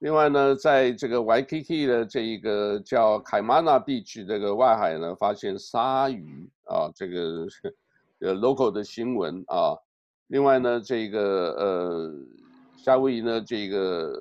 [0.00, 7.46] 另外呢，在这个 Waikiki 的这一个叫 Kaimana Beach 这个外海呢，发现鲨鱼啊，这个
[8.20, 9.78] 呃 local 的新闻啊。
[10.26, 12.12] 另外呢，这个呃
[12.82, 14.12] 夏威夷呢，这个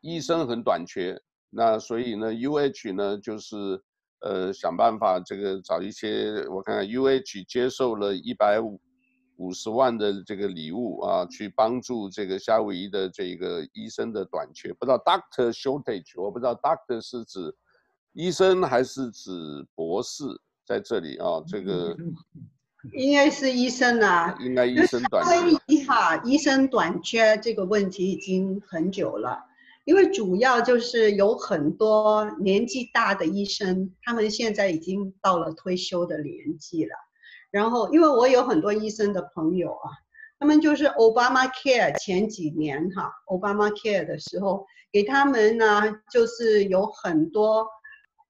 [0.00, 1.16] 医生很短缺，
[1.50, 3.80] 那所以呢，UH 呢就是
[4.20, 8.80] 呃想办法这个找一些，我看看 UH 接受了一百五。
[9.42, 17.56] 五十万的这个礼物啊，去帮助这个夏威夷的这个医生的短缺，不知道 doctor shortage，我不知道 doctor 是指
[18.12, 19.30] 医生还是指
[19.74, 20.24] 博士，
[20.66, 21.96] 在这里啊，这个
[22.92, 25.30] 应该是医生啊，应该医生短缺。
[25.30, 29.38] 夏威夷哈，医生短缺这个问题已经很久了，
[29.84, 36.94] 因为主要就是有很多年纪大的医生，他们现在已经到了退休的年纪了。
[37.50, 39.90] 然后，因为我有很多医生的朋友啊，
[40.38, 47.66] 他们就是 Obamacare 前几年哈，Obamacare 的时候给他们呢，就是有很多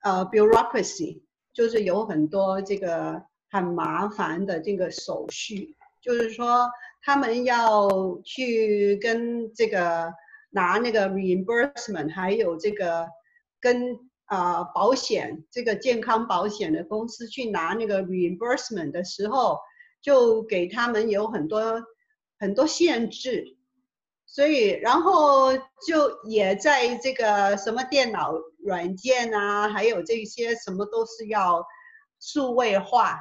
[0.03, 6.71] 呃 bureaucracy，就是有很多这个很麻烦的这个手续，就是说
[7.03, 7.89] 他们要
[8.25, 10.13] 去跟这个
[10.51, 13.09] 拿那个 reimbursement，还有这个
[13.61, 13.99] 跟。
[14.31, 19.59] 啊，保险这个健康保险的公司去拿那个 reimbursement 的时候，
[20.01, 21.83] 就给他们有很多
[22.39, 23.57] 很多限制，
[24.27, 28.33] 所以然后就也在这个什么电脑
[28.65, 31.67] 软件啊，还有这些什么都是要
[32.21, 33.19] 数位化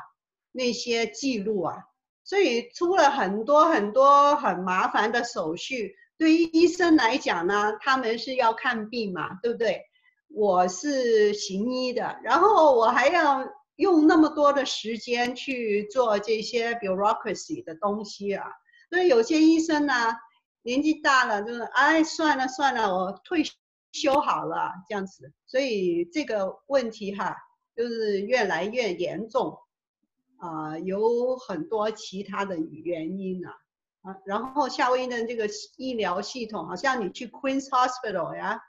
[0.51, 1.75] 那些记录啊，
[2.23, 5.95] 所以出了很多很多很麻烦的手续。
[6.17, 9.81] 对于医生来讲呢，他们是要看病嘛，对不对？
[10.27, 18.45] 我是行医的，然后我还要用那么多的时间去做这些 bureaucracy 的东西啊，
[18.89, 19.93] 所以有些医生呢，
[20.61, 23.43] 年纪大了，就是哎，算了算了，我退
[23.91, 27.35] 休好了这样子，所以这个问题哈，
[27.75, 29.57] 就是越来越严重，
[30.39, 33.51] 啊、有很多其他的原因啊，
[34.01, 35.47] 啊，然后夏威夷的这个
[35.77, 38.61] 医疗系统，好像你去 Queen's Hospital 呀。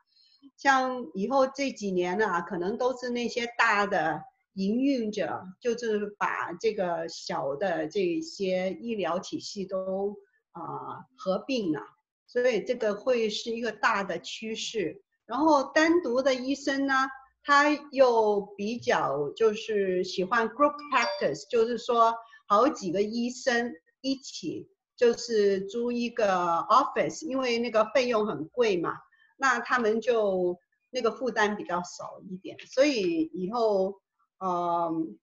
[0.56, 4.22] 像以后这几年呢、可能都是那些大的
[4.54, 10.16] 营运者，就是把这个小的这些医疗体系都
[10.52, 11.80] 啊、合并了，
[12.26, 15.02] 所以这个会是一个大的趋势。
[15.26, 16.94] 然后单独的医生呢，
[17.42, 22.14] 他又比较就是喜欢 group practice，就是说
[22.46, 26.28] 好几个医生一起就是租一个
[26.68, 28.98] office，因为那个费用很贵嘛。
[29.36, 30.58] 那他们就
[30.90, 34.00] 那个负担比较少一点，所以以后，
[34.38, 35.18] 嗯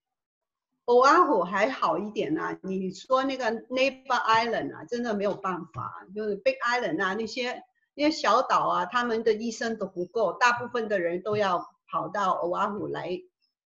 [0.86, 2.58] ，Oahu 还好一点啊。
[2.64, 7.62] 你说那个 Neighbor Island 啊，真的没有办法，就是 Big Island 啊，那些
[7.94, 13.20] 那些小岛啊，他们的医生都不够，大部分的人都要跑到欧阿虎来，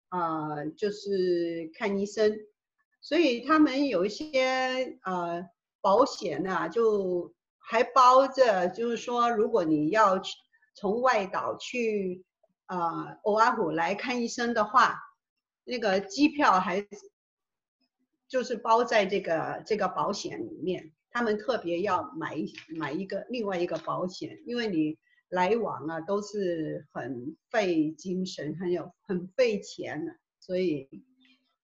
[0.09, 2.37] 呃，就是看医生，
[3.01, 5.47] 所以他们有一些呃
[5.81, 7.33] 保险啊，就。
[7.67, 10.35] 还包着，就是说，如果你要去
[10.75, 12.23] 从外岛去
[12.67, 14.99] 啊欧阿虎来看医生的话，
[15.63, 16.87] 那个机票还
[18.27, 20.91] 就是包在这个这个保险里面。
[21.09, 30.13] 他们特别要买一买一个另外一个保险，因为你来往啊都是很费精神，很有很费钱的。
[30.39, 30.89] 所以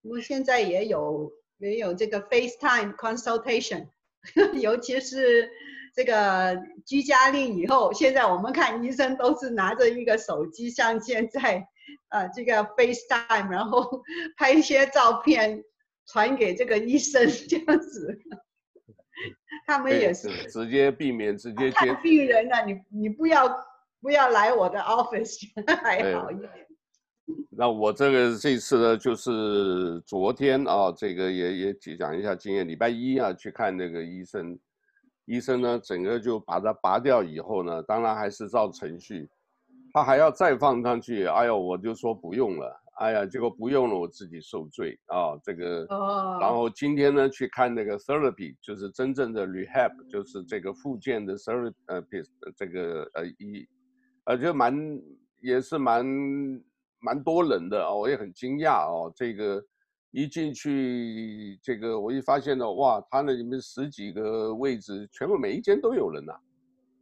[0.01, 3.87] 我现在也有也有这个 FaceTime consultation，
[4.61, 5.49] 尤其是。
[5.93, 11.67] 这个居家令以后，现在我们看医生都是拿着一个手机，像现在，
[12.07, 14.01] 啊，这个 FaceTime，然后
[14.37, 15.61] 拍一些照片
[16.05, 18.17] 传给这个医生这样子。
[19.71, 23.47] 他们也是直接避免直接接病人呢、啊，你你不要
[24.01, 25.47] 不要来我的 office
[25.81, 26.49] 还好一点。
[27.49, 32.67] 那我这个这次呢，就是昨天啊，这个也也讲一下经验。
[32.67, 34.59] 礼拜一啊，去看那个医生。
[35.25, 39.29] 医生呢，整个就把它拔掉以后呢，当然还是照程序，
[39.93, 41.25] 他还要再放上去。
[41.27, 45.85] 哎呦，我就说不用了哎呀，结果不用了，我自己受罪啊，这个。
[45.89, 46.37] 哦。
[46.39, 51.73] 然后今天呢，去看那个 therapy，就是真正的 rehab，就是这个复健的 therapy，
[52.41, 53.67] 呃，这个呃一，
[54.25, 55.01] 呃就蛮
[55.41, 56.05] 也是蛮
[56.99, 59.59] 蛮多人的啊，我也很惊讶哦，这个
[60.11, 66.39] 一进去，这个我一发现呢，哇，他那里面十几个位置，全部每一间都有人呐、啊。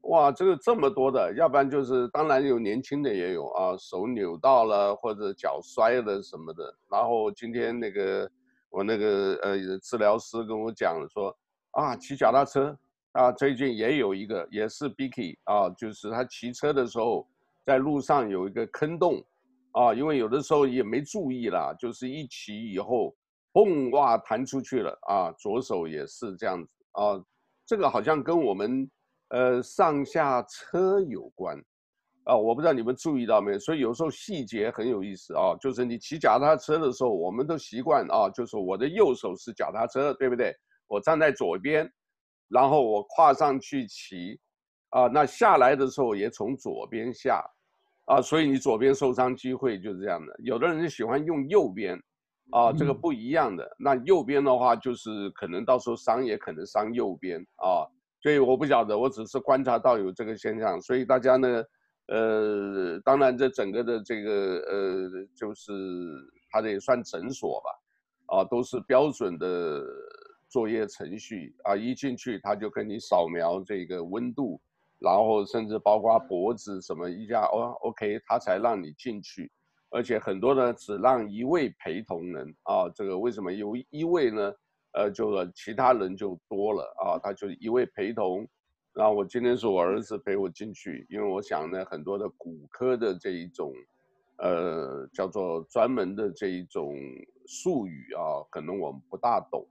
[0.10, 6.76] 哇，这个这么多的，要不然就是当然有年轻的也有啊，手扭到了或者脚摔了什么的。
[6.90, 8.28] 然后今天那个
[8.72, 11.36] 我那个呃治疗师跟我讲说
[11.72, 12.76] 啊，骑脚踏车
[13.12, 17.28] 啊，最近也有一个也是 Bicky 啊，就是他骑车的时候
[17.64, 19.24] 在路上有一个坑洞
[19.74, 23.16] 啊，因为有的时候也没注意啦，就是一骑以后
[23.54, 27.24] 嘣哇弹出去了啊，左手也是这样子啊，
[27.64, 28.90] 这个好像跟我们。
[29.30, 31.56] 呃，上下车有关，
[32.24, 35.56] 啊，我不知道你们注意到没有，所以有时候细节很有意思啊。
[35.62, 40.52] 就是你骑脚踏车的时候，我们都习惯啊，就是我的右手是脚踏车，对不对？
[40.88, 41.88] 我站在左边，
[42.48, 44.40] 然后我跨上去骑，
[44.90, 47.44] 啊，那下来的时候也从左边下，
[48.06, 50.36] 啊，所以你左边受伤机会就是这样的。
[50.40, 51.96] 有的人就喜欢用右边，
[52.50, 53.70] 啊，这个不一样的。
[53.78, 57.86] 那右边的话，就是可能到时候伤也可能伤右边啊。
[58.22, 60.80] 所以我不晓得，我只是观察到有这个现象。
[60.82, 61.64] 所以大家呢，
[62.08, 65.72] 呃，当然这整个的这个呃，就是
[66.52, 69.82] 它这也算诊所吧，啊，都是标准的
[70.50, 71.76] 作业程序啊。
[71.76, 74.60] 一进去他就跟你扫描这个温度，
[75.00, 79.50] 然后甚至包括脖子什么一下哦，OK，他才让你进去。
[79.92, 84.54] 而且很多呢只让一位陪同人啊，这个为什么有一位呢？
[84.94, 88.48] 呃，就是其他人就多了啊，他就一位陪同。
[88.94, 93.72] 然后我今天是我儿子陪我进去，因为我想呢，很多的骨科的这一种，
[94.38, 96.96] 呃，叫做专门的这一种
[97.48, 99.66] 术语啊，可能我们不大懂，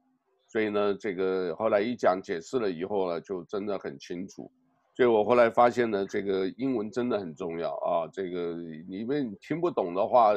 [0.46, 4.50] 所以呢，这个后来一讲解释了以后呢，就真的很清楚。
[4.94, 8.54] 所以我后来发现呢，这个英文真的很重要啊，这个
[8.88, 10.32] 你们听不懂的话。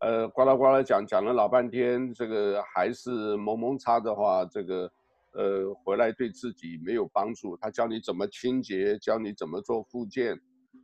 [0.00, 4.90] 呃，呱啦呱啦讲讲了老半天，这个还是蒙蒙擦的话，这个，
[5.32, 7.54] 呃，回来对自己没有帮助。
[7.58, 10.32] 他教你怎么清洁，教你怎么做复健，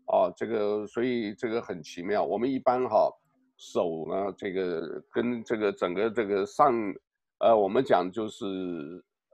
[0.04, 2.22] 啊，这个所以这个很奇妙。
[2.22, 3.10] 我们一般哈
[3.56, 6.74] 手呢，这个跟这个整个这个上，
[7.38, 8.44] 呃，我们讲就是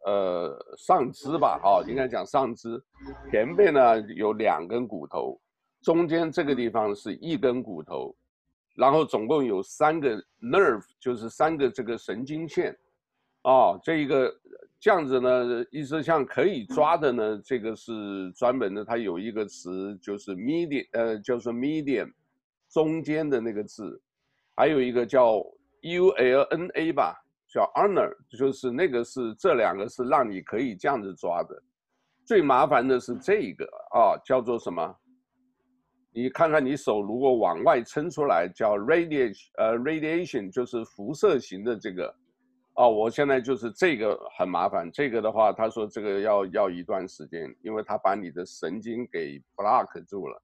[0.07, 2.80] 呃上肢吧，啊，应该讲上肢，
[3.33, 5.41] 前背呢有两根骨头，
[5.83, 8.14] 中间这个地方是一根骨头。
[8.75, 12.77] 然后总共有三个 nerve，就是三个这个神经线，
[13.43, 14.35] 啊，这一个
[14.81, 22.11] 这样子呢，意思像可以抓的呢，这个是专门的，它有一个词就是 median，呃，就是 medium，
[22.70, 24.01] 中间的那个字，
[24.57, 25.45] 还有一个叫
[25.83, 27.14] ulna 吧，
[27.49, 31.62] 叫 ulnar，就是那个是这两个是让你可以这样子抓的，
[32.25, 34.97] 最麻烦的是这个啊，叫做什么？
[36.15, 42.15] 你看看你手如果往外撑出来，叫 radiation，呃，radiation 就是辐射型的这个，
[42.75, 44.91] 哦，我现在就是这个很麻烦。
[44.93, 50.43] 这个的话，他说这个要要一段时间，因为他把你的神经给 block 住了。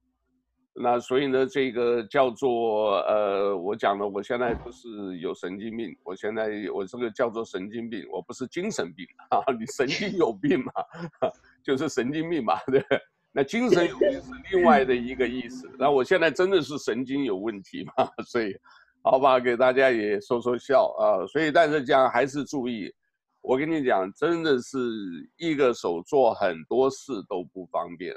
[0.73, 10.71] 那所以呢，这个叫做呃，我讲了，我现在不是有神经病，我现在我这个叫做神经病，我不是精神病 啊，你神经有病嘛，
[11.63, 12.81] 就是神经病嘛， 对。
[13.31, 15.69] 那精神有病是另外的一个意思。
[15.77, 18.09] 那我现在真的是神经有问题嘛？
[18.25, 18.55] 所以，
[19.03, 21.25] 好吧，给大家也说说笑啊。
[21.27, 22.91] 所以，但是讲还是注意，
[23.41, 24.77] 我跟你讲，真的是
[25.37, 28.13] 一个手做很多事都不方便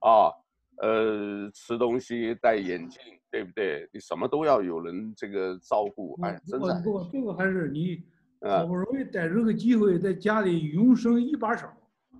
[0.00, 0.32] 啊。
[0.82, 3.88] 呃，吃东西戴眼镜，对不对？
[3.92, 6.18] 你什么都要有人这个照顾。
[6.22, 6.80] 哎，真的。
[6.82, 8.02] 不过这个还是你
[8.40, 11.68] 好不容易逮着个机会，在家里永生一把手。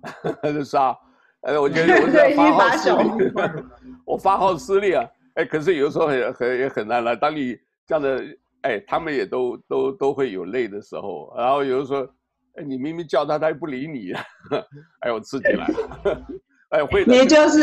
[0.63, 0.95] 是啊。
[1.41, 3.65] 哎，我觉得我在发号施令，
[4.05, 5.05] 我发号施令啊！
[5.35, 7.15] 哎，可是有时候很很也很难了。
[7.15, 8.23] 当你这样的，
[8.61, 11.33] 哎，他们也都都都会有累的时候。
[11.35, 12.07] 然后有的时候，
[12.55, 14.13] 哎，你明明叫他，他也不理你，
[15.01, 16.21] 哎，我自己来了，
[16.69, 17.11] 哎，会的。
[17.11, 17.59] 你就是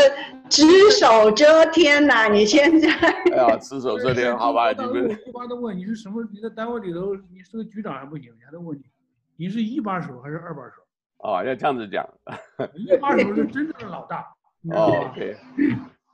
[0.50, 2.26] 只手遮天呐、啊！
[2.28, 2.88] 你现在。
[3.32, 4.72] 哎呀，只手遮天，好吧？
[4.72, 5.08] 你们。
[5.24, 6.26] 一般都问你是什么？
[6.32, 8.82] 你在单位里头，你是个局长还不行，人家都问你，
[9.36, 10.82] 你是一把手还是二把手？
[11.18, 12.08] 哦，要这样子讲，
[12.74, 14.20] 一 把手是真正的老大。
[14.72, 15.36] 哦，OK，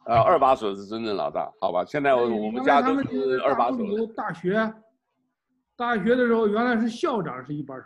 [0.07, 1.85] 呃，二把手是真正老大，好吧？
[1.85, 3.79] 现在我我们家都是二把手。
[4.17, 4.73] 大学，
[5.77, 7.85] 大学的时候原来是校长是一把手，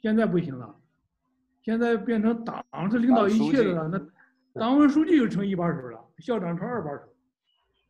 [0.00, 0.74] 现在不行了，
[1.62, 7.02] 现在变成党是领导一切的了，那党委书记就成一把手了，校长成二把手。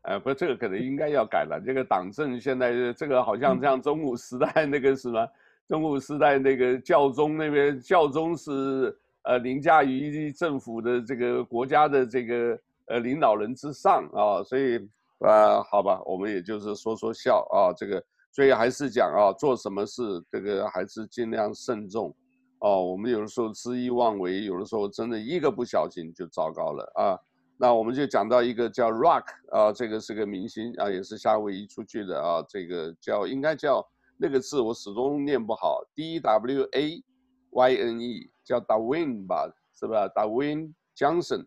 [0.03, 1.61] 哎，不，这个可能应该要改了。
[1.65, 5.29] 这个党政现在这个好像像中古时代那个什么，
[5.69, 14.79] 中古时代那个教宗那边，教宗是呃凌驾于政府的这个国家的这个呃领导人之上啊，所以
[15.19, 22.15] 啊，好吧，我们也就是说说笑啊，这个，所以还是讲啊，做什么事这个还是尽量慎重
[22.61, 22.85] 哦。
[22.85, 27.19] 我们有的时候恣意妄为，有的时候真的一个不小心就糟糕了啊。
[27.59, 33.85] 那我们就讲到一个叫 Rock 啊，这个是个明星啊，也是夏威夷出去的啊，这个叫应该叫
[34.19, 37.03] 那个字我始终念不好，D W A
[37.51, 41.47] Y N E 叫 Darwin 吧，是吧？Dwayne Johnson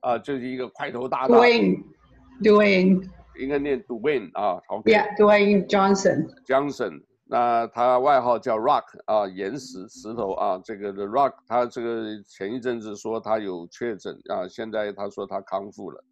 [0.00, 1.34] 啊，就是一个块头大的。
[1.34, 6.28] Dwayne，Dwayne 应该念 Dwayne 啊，OK，Yeah，Dwayne Johnson。
[6.46, 7.02] Johnson。
[7.26, 16.04] 那他外号叫 Rock 啊，岩石石头啊，这个 The Rock，他这个前一阵子说他有确诊啊，现在他说他康复了，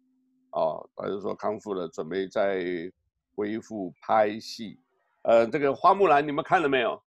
[0.49, 2.65] 啊，他就说康复了，准备再
[3.35, 4.79] 恢复拍戏。
[5.23, 7.01] 呃，这个花木兰你们看了没有？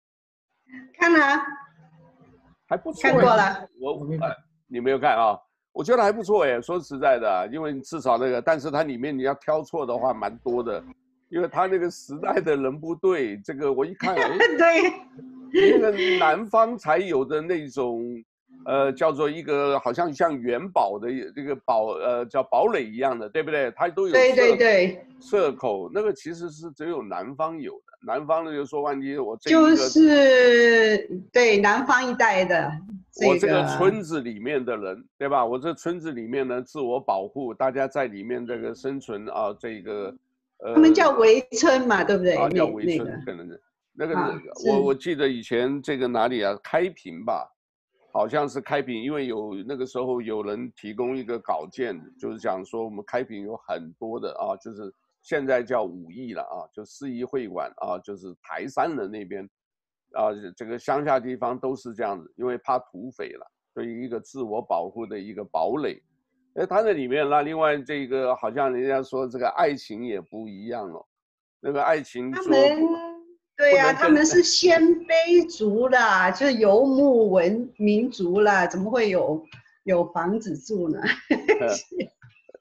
[0.98, 1.20] 看了，
[2.68, 3.02] 还不错。
[3.04, 4.36] 看过了，我我没看，
[4.68, 5.38] 你没有看啊？
[5.72, 10.84] 我觉得还不错哎，说实在的，因为至少那个，但是它里面你要挑错的话蛮多的。
[11.30, 14.38] 因为它那个时代的人不对，这个我一看，哎，
[15.52, 18.04] 对，那个南方才有的那种，
[18.66, 23.72] 呃，叫做一个好像像元宝的这个堡，呃，叫堡垒一样的，对不对？
[23.72, 27.85] 它都有对对对射口，那个其实是只有南方有的。
[28.06, 32.72] 南方的就说万一我这就是对南方一带的，
[33.28, 35.46] 我这个村子里面的人，对吧？
[35.46, 40.16] 我这村子里面呢，自我保护，大家在里面这个生存啊，这个。
[40.74, 42.34] 他们叫围村嘛，对不对？
[42.36, 43.62] 啊，叫围村，可能是
[43.94, 44.16] 那个，
[44.66, 47.46] 我我记得以前这个哪里啊，开平吧，
[48.14, 54.92] 好像是开平，因为有那个时候有人提供一个稿件，就是讲说我们开平有很多的啊，就是
[55.26, 59.44] 现在叫武义了啊，就四义会馆啊，就是台山的那边
[60.14, 66.00] 啊，这个乡下地方都是这样子，因为怕土匪了，所以一个自我保护的一个堡垒。
[66.54, 71.04] 哎，他那里面那另外这个好像人家说这个爱情也不一样哦，
[71.60, 72.60] 那个爱情他们
[73.58, 79.44] 对呀、啊，他们是鲜卑族啦，就是游牧文民族啦，怎么会有
[79.86, 81.02] 有房子住呢？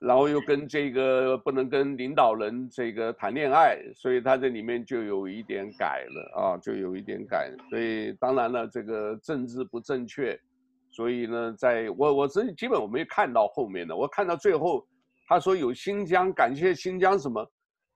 [0.06, 10.38] 然后又跟这个不能跟领导人这个谈恋爱，所以他这里面就有一点改了啊，就有一点改，所以当然了，这个政治不正确。
[10.90, 14.86] 所以呢，在我我这基本我没看到后面的，我看到最后，
[15.26, 17.44] 他说有新疆，感谢新疆什么，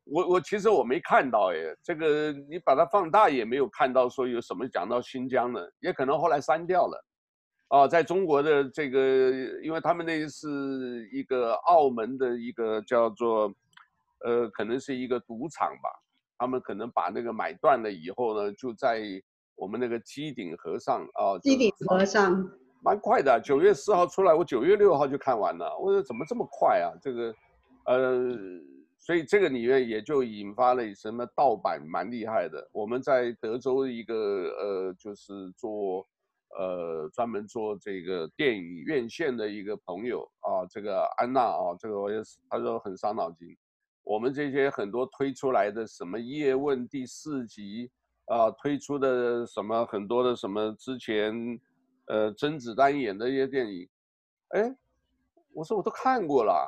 [0.05, 7.05] 我我其实我没看到哎，这个你把它放大也没有看到说有什么讲到新疆的，也可能后来删掉了，
[7.69, 9.31] 啊，在中国的这个，
[9.63, 13.53] 因为他们那是一个澳门的一个叫做，
[14.25, 15.91] 呃，可能是一个赌场吧，
[16.39, 19.03] 他们可能把那个买断了以后呢，就在
[19.55, 22.51] 我们那个机顶盒上啊，机顶盒上。
[22.81, 25.77] 蛮快的，九月四号出来，我九月六号就看完了。
[25.79, 26.95] 我说怎么这么快啊？
[27.03, 27.35] 这个，
[27.87, 28.33] 呃，
[29.01, 32.67] 所以这个里面也就引发了什么盗版蛮厉害的。
[32.73, 36.07] 我们在德州一个呃，就是做
[36.57, 43.57] 呃专门做这个电影院线的一个朋友啊，这个安娜啊，这个我也是，他说很伤脑筋。
[44.05, 47.91] 我们这些很多推出来的什么叶问第四集
[48.27, 51.61] 啊，推出的什么很多的什么之前。
[52.11, 53.87] 呃，甄子丹演的一些电影，
[54.57, 54.75] 哎，
[55.53, 56.67] 我说我都看过了，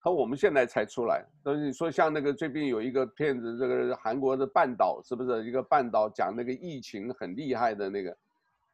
[0.00, 1.22] 他说我们现在才出来。
[1.42, 8.16] 所以说像那个最近有一个片子，这个韩国的半岛是不是一个半岛讲那个疫情很厉害的那个？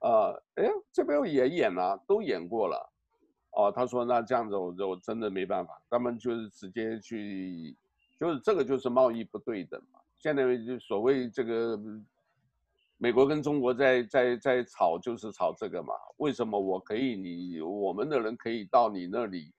[0.04, 2.92] 呃，哎，这边也演了，都演过了。
[3.52, 7.76] 哦，他说那这样子我就真的没办法，他们就是直接去，
[8.20, 10.00] 就是这个就是贸易不对等嘛。
[10.18, 11.78] 现在就所谓这个。
[12.96, 15.92] 美国跟中国在在在吵，就是吵这个嘛？
[16.18, 19.52] 为什么我可以，你我们的人可以到你那里，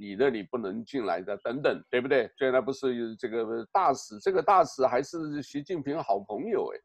[0.00, 1.36] 你那里不能进来的？
[1.38, 2.30] 等等，对不对？
[2.38, 6.78] 现在不是这个大使，这个大使还是习近平好朋友哎。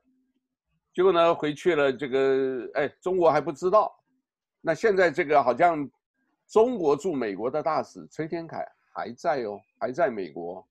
[0.94, 3.92] 结果呢，回去了，这个哎，中国还不知道。
[4.62, 5.90] 那现在这个好像
[6.48, 10.66] 中国驻美国的大使崔天凯还在哦，还在美国。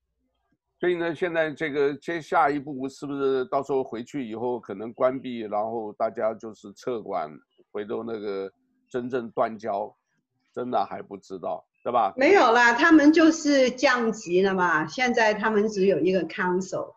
[0.79, 7.31] 所以呢，现在这个接下一步是不是到时候回去以后可能关闭，然后大家就是撤馆，
[7.71, 8.51] 回头那个
[8.91, 9.95] 真正断交，
[10.55, 12.15] 真的还不知道，对吧？
[12.17, 14.87] 没有啦，他们就是降级了嘛。
[14.87, 16.95] 现在他们只有一个 council，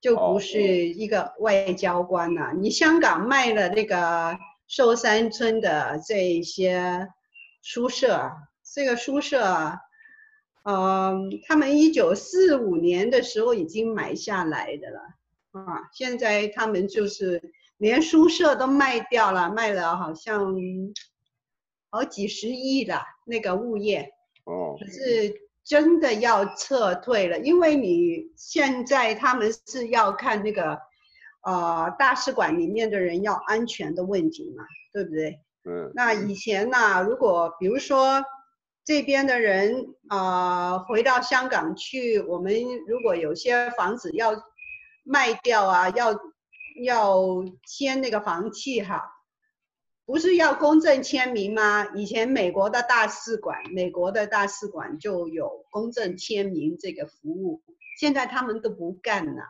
[0.00, 2.46] 就不是一个外交官了。
[2.46, 7.08] 哦、你香港卖了那个寿山村的这一些
[7.62, 8.32] 宿舍，
[8.74, 9.78] 这个宿舍。
[10.62, 15.00] 嗯，他们一九四五年的时候已经买下来的了
[15.52, 20.54] 啊，现在他们就是连宿舍都卖掉了，卖了好像
[21.88, 24.12] 好几十亿了那个物业
[24.44, 25.34] 哦，可是
[25.70, 30.76] 真的要撤退了，因为你现在他们是要看那个
[31.44, 35.38] 呃大使馆里面的人要安全的问题嘛，对不对？
[35.64, 38.24] 嗯，那以前呢，如果比如说。
[38.82, 42.52] 这边的人啊、呃，回到香港去，我们
[42.88, 44.32] 如果有些房子要
[45.04, 46.12] 卖掉啊，要
[46.82, 47.20] 要
[47.66, 49.04] 签那个房契哈，
[50.10, 51.86] 不是要公证签名吗？
[51.94, 57.62] 以前美国的大使馆，美国的大使馆就有公证签名这个服务，
[57.96, 59.44] 现在他们都不干了。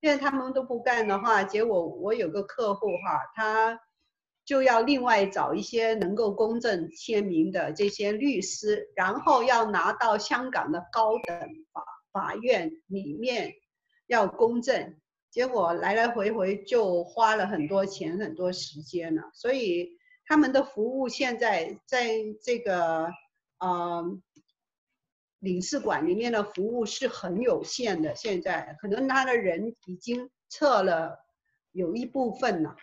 [0.00, 3.78] 现在他们都不干的话，结果我有个客户哈，他。
[4.46, 11.38] 就要另外找一些能够公证签名的这些律师，然后要拿到香港的高等
[11.72, 11.82] 法
[12.12, 13.54] 法院里面
[14.06, 14.96] 要公证，
[15.34, 19.30] 结果来来回回就花了很多钱很多时间了。
[19.34, 22.08] 所以他们的服务现在在
[22.40, 23.08] 这个
[23.58, 24.04] 呃
[25.40, 31.18] 领事馆里面的服务是很有限的，现在可能他的人已经撤了
[31.72, 32.76] 有一部分了，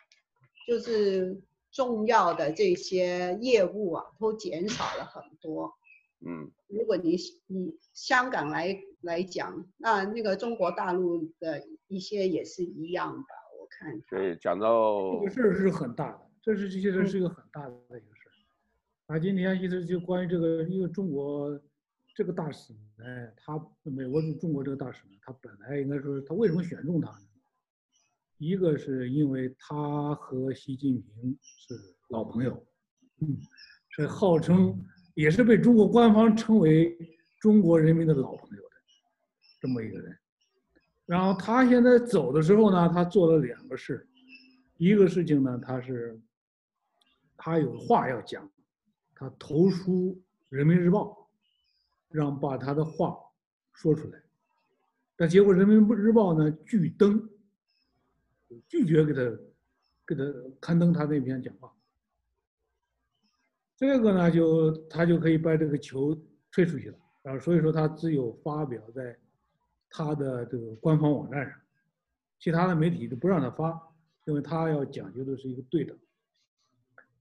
[0.67, 1.41] 就是。
[1.73, 5.73] 重要的这些业务啊，都减少了很多。
[6.19, 7.15] 嗯，如果你
[7.47, 13.25] 你香港来来讲，那那个中国大陆的一些也是一样的。
[13.59, 18.31] 我看，对，讲到这个事儿是很大的，这是其实是一个很大的一个事儿。
[19.07, 21.59] 啊，今天其实就关于这个，因为中国
[22.15, 23.05] 这个大使呢，
[23.37, 27.25] 他美国驻中国这个大使呢，他本来应该说他为什么选中他呢？
[28.37, 31.75] 一个是因为他和习近平是
[32.09, 32.65] 老朋友，
[33.19, 33.37] 嗯，
[33.89, 34.83] 是号称
[35.13, 36.97] 也是被中国官方称为
[37.39, 38.70] 中国人民的老朋友的
[39.61, 40.17] 这么一个人。
[41.05, 44.05] 然后他现在走的时候呢，他做了两个事，
[44.75, 46.19] 一个事情呢，他是
[47.37, 48.51] 他有话要讲，
[49.15, 51.05] 他投书《人民日报》，
[52.09, 53.17] 让把他的话
[53.71, 54.21] 说出来，
[55.15, 57.29] 但结果《人民日报》呢拒登。
[58.67, 59.21] 拒绝给他，
[60.05, 60.21] 给他
[60.59, 61.73] 刊登他那篇讲话。
[63.77, 66.13] 这个呢，就他就可以把这个球
[66.51, 69.17] 推出去了然后，所以说他只有发表在
[69.91, 71.59] 他的这个官方网站上，
[72.39, 73.79] 其他的媒体都不让他发，
[74.25, 75.95] 因为他要讲究的是一个对等。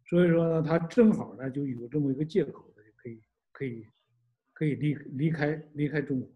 [0.09, 3.87] 所以说呢，他正好呢就有这么一个借口，他就可以可以
[4.55, 6.31] 可以离离开离开中国，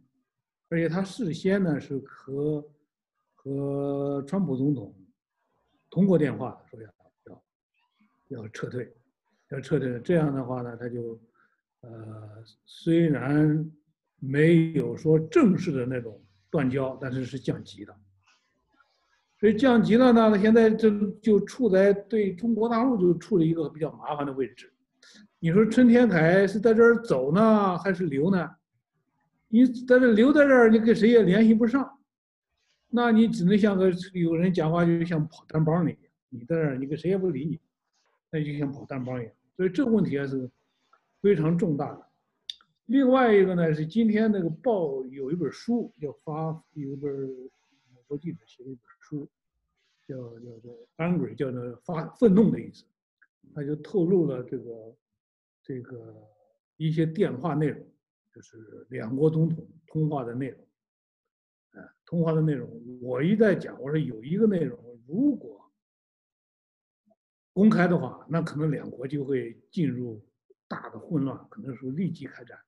[0.68, 2.62] 而且他事先呢是和。
[3.47, 4.95] 和川普总统
[5.91, 6.91] 通过电话说要
[7.26, 7.45] 要
[8.28, 8.91] 要撤退，
[9.51, 10.01] 要撤退。
[10.01, 11.20] 这样的话呢，他就
[11.82, 13.70] 呃虽然
[14.21, 17.95] 没有说正式的那种断交，但是是降级的。
[19.39, 24.73] 所以降级了呢，现在就就处在对中国大陆就处了一个比较麻烦的位置。
[25.39, 28.49] 你说陈天凯是在这儿走呢，还是留呢？
[29.49, 31.99] 你在这留在这儿，你跟谁也联系不上。
[32.89, 35.99] 那你只能像个有人讲话，就像跑单帮一样，
[36.31, 37.61] 你在这儿，你跟谁也不理你，
[38.31, 39.33] 那就像跑单帮一样。
[39.57, 40.51] 所以这个问题还是
[41.21, 42.07] 非常重大的。
[42.87, 49.26] 另外一个呢，是今天那个报有一本书要发，有一本美国记者写的一本书，
[50.07, 52.85] 叫叫做 angry，叫做发愤怒的意思。
[53.55, 54.97] 他就透露了这个
[55.62, 56.14] 这个
[56.76, 57.87] 一些电话内容，
[58.35, 60.61] 就是两国总统通话的内容。
[62.05, 62.68] 通话的内容，
[63.01, 64.78] 我一再讲，我说有一个内容，
[65.09, 65.72] 如果
[67.55, 70.22] 公开的话，那可能两国就会进入
[70.68, 72.59] 大的混乱，可能是立即开战。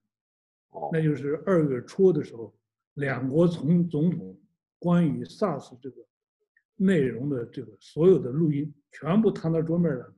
[0.92, 2.54] 那就是二月初的时候，
[2.94, 4.38] 两国从总统
[4.78, 5.96] 关于 SARS 这个
[6.76, 10.12] 内容的这个所有的录音全部摊到桌面上。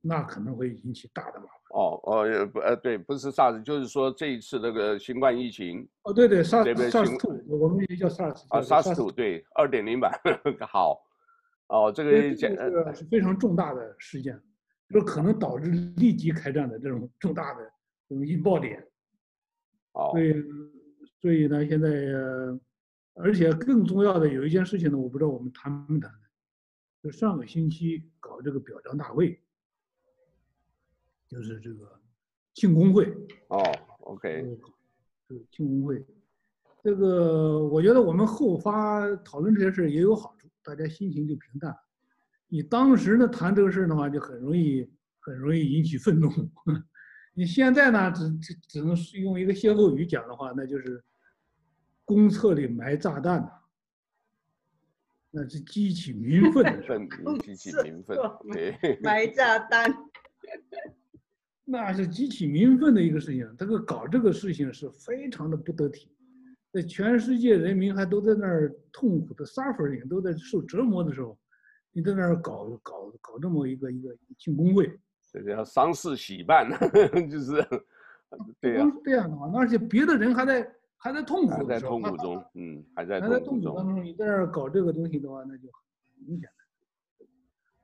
[0.00, 1.52] 那可能会引起大的麻烦。
[1.70, 5.86] 哦哦，不呃，对，不是 SARS，就是说这一次那个新冠疫情。
[6.02, 8.44] 哦，对对，SARS SARS，我们也叫 SARS。
[8.48, 10.12] 啊，SARS-2，对，二点零版。
[10.66, 11.04] 好。
[11.66, 14.40] 哦，这个这个是非常重大的事件，
[14.88, 17.70] 就可能导致立即开战的这种重大的
[18.08, 18.87] 这种引爆点。
[19.98, 20.10] 哦。
[20.12, 20.34] 所以，
[21.20, 21.90] 所以呢，现在，
[23.14, 26.10] 而且更重要的有一件事情呢，我不知道我们谈没谈，
[27.02, 29.40] 就上个星期搞这个表彰大会。
[31.28, 32.00] 就是这个
[32.54, 33.04] 庆功会
[33.48, 33.62] 哦
[34.00, 34.58] ，OK，
[35.28, 36.02] 这个庆功会，
[36.82, 41.76] 这个我觉得我们后发讨论这些事也有好处，大家心情就平淡。
[42.46, 44.90] 你当时呢谈这个事的话，就很容易
[45.20, 46.30] 很容易引起愤怒，
[47.38, 51.00] 你现在呢，只只只能用一个歇后语讲的话，那就是
[52.04, 53.48] 公厕里埋炸弹呢，
[55.30, 56.98] 那是激起民愤的事。
[57.40, 58.18] 激起民愤，
[58.52, 59.88] 对，埋炸弹，
[61.64, 63.48] 那是激起民愤的一个事情。
[63.56, 66.10] 这个搞这个事情是非常的不得体。
[66.72, 71.38] 在全世界人民还都在那儿痛苦的 suffering，都在受折磨的时候，
[71.92, 74.98] 你在那儿搞搞搞这么一个一个庆功会，
[75.32, 76.68] 这叫丧事喜办，
[77.30, 77.64] 就是
[78.60, 86.48] 对呀、啊，这样的话，而且别的人还在还在痛苦，还在痛苦中，嗯，还在还在痛苦当中，你在这搞这个东西的话，那就很明显。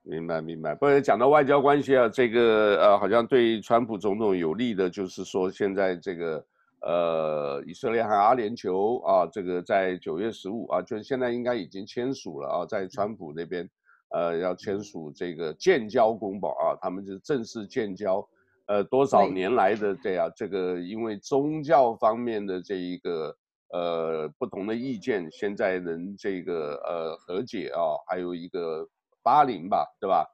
[0.02, 6.44] 明白明白，不然讲到外交关系啊，这个呃，好像对川普总统有利的，就是说现在这个。
[6.86, 13.66] 呃，以色列和阿联酋啊，这个在九月十五啊，就是现在应该已经签署了啊，在川普那边，
[14.10, 18.26] 呃，要签署这个建交公报啊，他们就正式建交，
[18.66, 23.36] 呃，多少年来的这样，这个因为宗教方面的这一个
[23.72, 28.86] 呃不同的意见，现在能这个呃和解啊，还有一个
[29.22, 30.26] 巴林吧，对吧？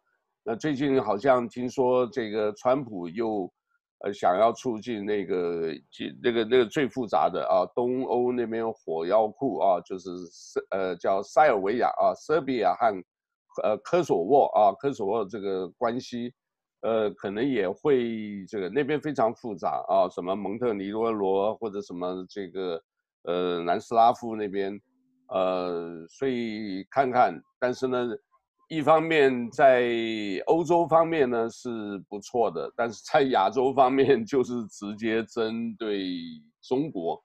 [0.44, 3.52] 那最近好像听说这个川普又。
[4.02, 5.74] 呃，想要促进那个，
[6.22, 10.08] 那个那个最复杂的啊，东欧那边火药库啊，就是
[10.70, 13.04] 呃叫塞尔维亚啊，塞比亚和
[13.62, 16.32] 呃科索沃啊，科索沃这个关系，
[16.82, 22.82] 呃，可能也会这个那边非常复杂啊，什么蒙特尼多罗或者什么这个
[23.24, 24.80] 呃南斯拉夫那边，
[25.28, 28.08] 呃，所以看看，但是呢。
[28.72, 29.90] 一方面在
[30.46, 36.06] 欧洲方面呢是不错的，但是在亚洲方面就是直接针对
[36.62, 37.20] 中国，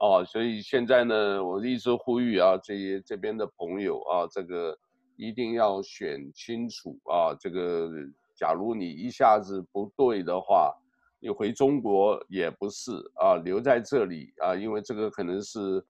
[0.00, 4.76] 哦，所以现在呢，我一直呼吁啊，这些这边的朋友啊，这个
[5.16, 7.90] 一定要选清楚啊，这个
[8.34, 10.74] 假如你一下子不对的话，
[11.20, 15.84] 你回中国也不是啊，留在这里啊，因为这个可能是。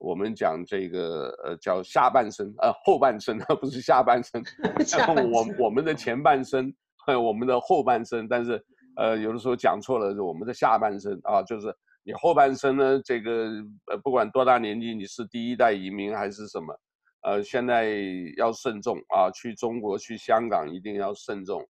[0.00, 4.40] 我们讲这个呃叫下半生呃后半生啊， 不是下半生，
[5.32, 6.72] 我我们的前半生
[7.20, 8.64] 我们的后半生，但是
[8.94, 11.74] 呃有的时候讲错了是我们的下半生啊，就是
[12.04, 13.50] 你后半生呢，这个
[13.90, 16.78] 呃不管多大年纪，你是第一代移民还是什么，
[17.22, 17.90] 呃现在
[18.36, 21.66] 要慎重啊，去中国去香港一定要慎重，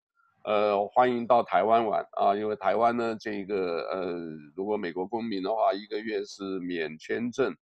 [0.44, 4.16] 呃欢迎到台湾玩啊，因为台湾呢这个呃
[4.54, 7.54] 如果美国公民的话，一个月是免签证。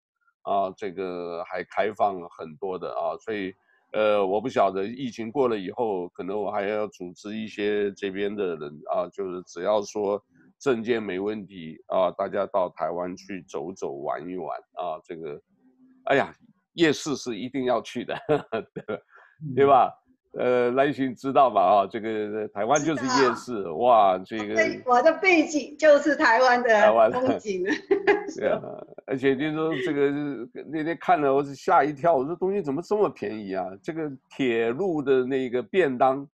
[0.44, 3.54] 啊，这个还开放很多的啊，所以，
[3.92, 10.20] 呃，我不晓得疫情过了以后，可能我还要组织一些这边的人啊，就是只要说
[10.58, 15.40] 证件没问题啊，大家到台湾去走走玩一玩啊，这个，
[16.06, 16.34] 哎呀，
[16.74, 18.14] 夜市是一定要去的，
[19.54, 19.92] 对吧？
[20.38, 21.60] 呃，来信知道吧？
[21.60, 24.54] 啊，这个台湾就是夜市，哇，这个
[24.86, 27.62] 我的背景就是台湾的风景。
[28.38, 28.62] 对啊，
[29.04, 30.10] 而且听说这个
[30.70, 33.66] 那天看了，我是吓一跳，我说东西怎么这么便宜啊？
[33.82, 36.26] 这个铁路的那个便当，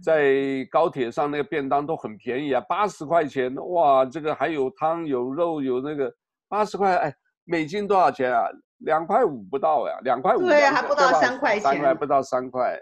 [0.00, 6.14] 在高铁上那个便当都很便宜啊，八十块钱，哇，这个还有汤有肉有那个
[6.48, 7.12] 八十块，哎，
[7.44, 8.44] 美金多少钱啊？
[8.84, 12.80] 两块五不到呀，两块五，对，还不到三块钱，三块不到三块。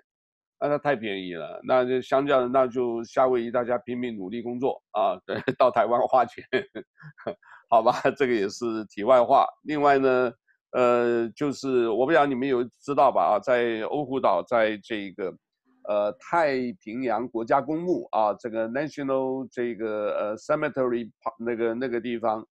[0.63, 6.45] 那它太便宜了，那就相较的，那就夏威夷大家拼命努力工作啊，对， 到台湾花钱，
[7.71, 9.47] 好吧，这个也是题外话。
[9.63, 10.31] 另外呢，
[10.73, 13.37] 呃，就是我不知道你们有知道吧？
[13.37, 15.35] 啊，在欧胡岛，在这个
[15.89, 22.47] 呃太平洋国家公墓啊，这个 National 这个呃 Cemetery 那个那个地方。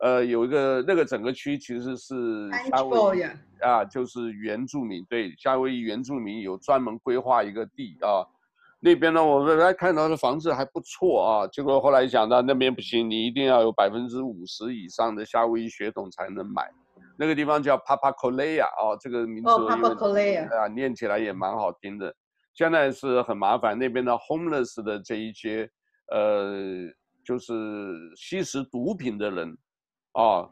[0.00, 3.22] 呃，有一个那个整个区其实是夏威夷
[3.60, 8.24] 啊，就是原住民对夏威夷原住民有专门规划一个地啊，
[8.80, 16.70] 那边呢，我们来看到的房子还不错啊，结果后来想到那边不行，你一定要有百分之五十以上的夏威夷血统才能买，
[17.18, 22.14] 那个地方叫 Papakolea 啊，这个名字哦，Papakolea 啊，念起来也蛮好听的，
[22.54, 25.70] 现在是很麻烦，那边的 homeless 的这一些
[26.10, 26.88] 呃，
[27.22, 27.52] 就是
[28.16, 29.54] 吸食毒品的人。
[30.12, 30.50] 啊，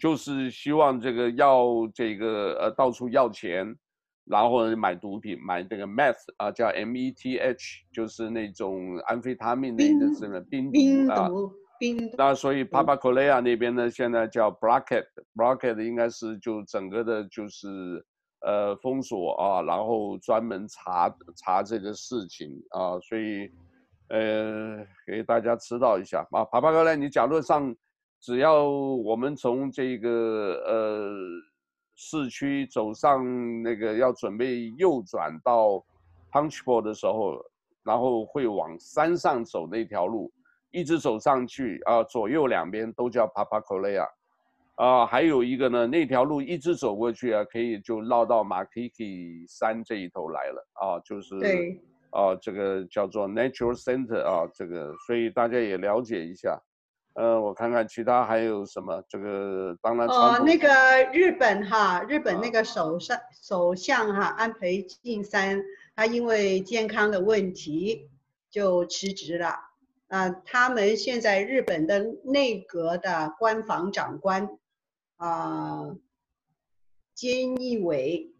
[0.00, 3.76] 就是希望这个要这个呃到处要钱，
[4.24, 11.28] 然后买毒品，买这个 meth 啊，叫 M E T H，就是那种安非他命那个什么冰毒啊，
[11.78, 12.10] 冰。
[12.16, 18.02] 那所以 Papakolea 那边呢，现在叫 blockade，blockade 应该是就整个的就是
[18.40, 23.50] 呃封锁啊，然后专门查查这个事情啊，所以
[24.08, 27.76] 呃给大家知道一下啊，Papakolea 你假如上。
[28.20, 30.10] 只要我们从这个
[30.66, 31.10] 呃
[31.94, 33.24] 市区走上
[33.62, 35.84] 那个要准备右转到
[36.32, 37.40] Punchbowl 的时候，
[37.84, 40.32] 然后会往山上走那条路，
[40.70, 44.06] 一直走上去啊，左右两边都叫 Papakolea，
[44.74, 56.60] 啊，还有一个呢，那条路一直走过去啊，可以就绕到 Makiki 山这一头来了啊，就是对啊，这个叫做 Natural Center 啊，这个所以大家也了解一下。
[57.18, 60.70] 呃，我看看其他还有什么，这个当然哦，那个
[61.12, 65.60] 日本哈，日本那个首相首相哈安倍晋三，
[65.96, 68.08] 他因为健康的问题
[68.50, 69.56] 就辞职了。
[70.06, 74.48] 啊，他们现在日本的内阁的官房长官
[75.16, 75.96] 啊，
[77.16, 78.32] 菅义伟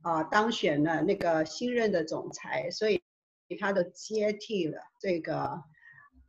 [0.00, 3.00] 啊当选了那个新任的总裁，所以
[3.60, 5.62] 他都接替了这个。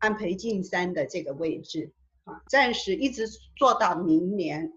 [0.03, 1.93] 安倍晋三的这个位置
[2.25, 3.25] 啊，暂时一直
[3.55, 4.73] 做到明年。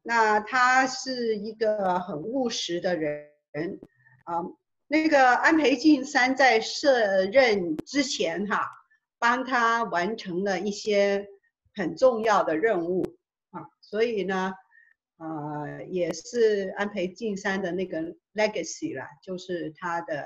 [0.00, 3.80] 那他是一个很务实的人
[4.22, 4.44] 啊。
[4.86, 6.88] 那个安倍晋三在卸
[7.32, 8.64] 任之前哈，
[9.18, 11.26] 帮他完成了一些
[11.74, 13.02] 很重要的任务
[13.50, 14.52] 啊，所以呢，
[15.16, 20.22] 呃，也是安倍晋三的那个 legacy 啦，就是他的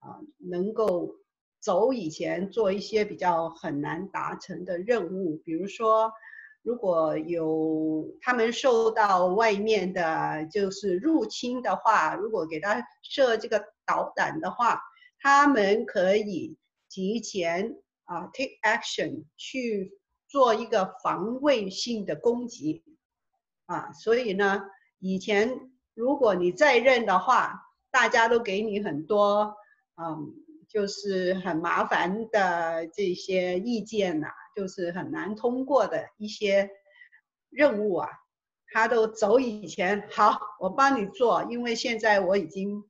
[0.00, 1.14] 啊能够。
[1.60, 6.10] 走以前做一些比较很难达成的任务，比如说，
[6.62, 14.80] 如果有他们受到外面的就是入侵的话，如果给他设这个导弹的话，
[15.18, 16.56] 他们可以
[16.88, 19.92] 提前啊 take action 去
[20.28, 22.82] 做一个防卫性的攻击，
[23.66, 24.62] 啊，所以呢，
[24.98, 29.54] 以前如果你在任的话，大家都给你很多
[29.96, 30.34] 嗯。
[30.72, 36.70] 就是很麻烦的这些意见呐、啊，就是很难通过的一些
[37.50, 38.08] 任务啊，
[38.72, 42.84] 他都走以前好，我帮你做，因为现在我已经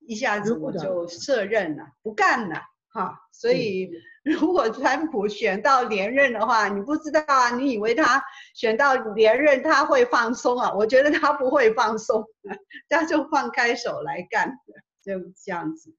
[0.00, 3.18] 一下子我就卸任了，不干了哈。
[3.30, 3.90] 所以
[4.24, 10.72] 如果川普选到连任的话，你不知道啊，你以为他选到连任他会放松啊？
[10.74, 12.24] 我觉得他不会放松，
[12.88, 14.58] 他就放开手来干，
[15.04, 15.94] 就这样子。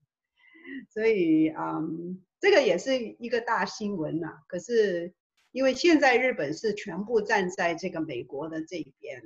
[0.90, 4.40] 所以，嗯，这个也是一个大新闻呐。
[4.48, 5.14] 可是，
[5.52, 9.22] 因为现在日本是全部站在这个美国的这一边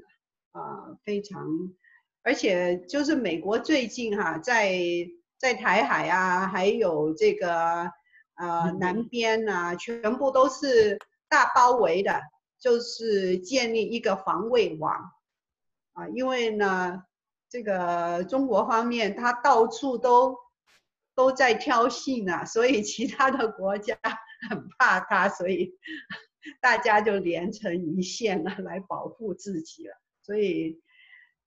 [0.51, 1.47] 啊，非常，
[2.23, 4.79] 而且就是美国最近哈，在
[5.37, 7.91] 在台海啊，还有这个
[8.35, 12.21] 呃南边啊，全部都是大包围的，
[12.59, 14.93] 就是建立一个防卫网
[15.93, 16.07] 啊。
[16.09, 17.03] 因为呢，
[17.49, 20.35] 这个中国方面它到处都。
[21.17, 23.97] 都在挑衅啊，所以其他的国家
[24.51, 25.73] 很怕他，所以
[26.61, 29.95] 大家就连成一线了，来保护自己了。
[30.21, 30.79] 所以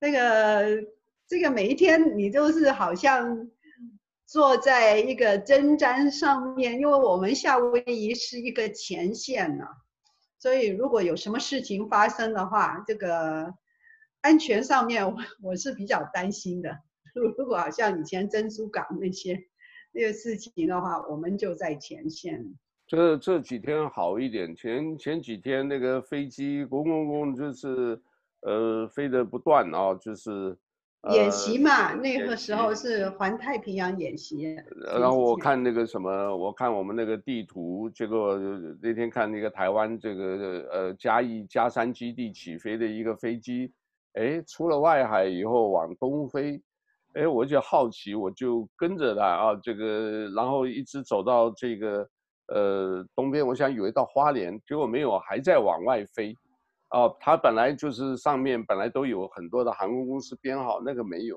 [0.00, 0.84] 这个
[1.28, 3.48] 这个每一天你就是好像
[4.26, 9.66] 坐在一个针毡上面，因为我们夏威夷是一个前线呢，
[10.40, 13.54] 所以如果有什么事情发生的话，这个
[14.20, 16.76] 安全上面我我是比较担心的。
[17.14, 19.46] 如果好像以前珍珠港那些。
[19.92, 22.44] 这个事情的话，我们就在前线。
[22.86, 28.00] 这这几天好一点，前前几天那个飞机轰轰轰就是，
[28.40, 30.56] 呃，飞得不断啊，就是。
[31.02, 34.54] 呃、演习嘛，那个时候是环太平洋演习。
[34.92, 38.38] 然后我看那个什么，我看我们那个地图，结果
[38.82, 43.72] 那天看那个台湾这个呃嘉义嘉山基地起飞的一个飞机，
[44.12, 46.60] 哎，出了外海以后往东飞。
[47.14, 52.08] 哎，我就好奇，我就跟着他啊，这个，然后一直走到这个，
[52.46, 56.32] 呃，东边，我想以为到花莲，结果没有，还在往外飞，
[56.90, 61.36] 啊，他本来就是上面本来都有很多的航空公司编号，那个没有，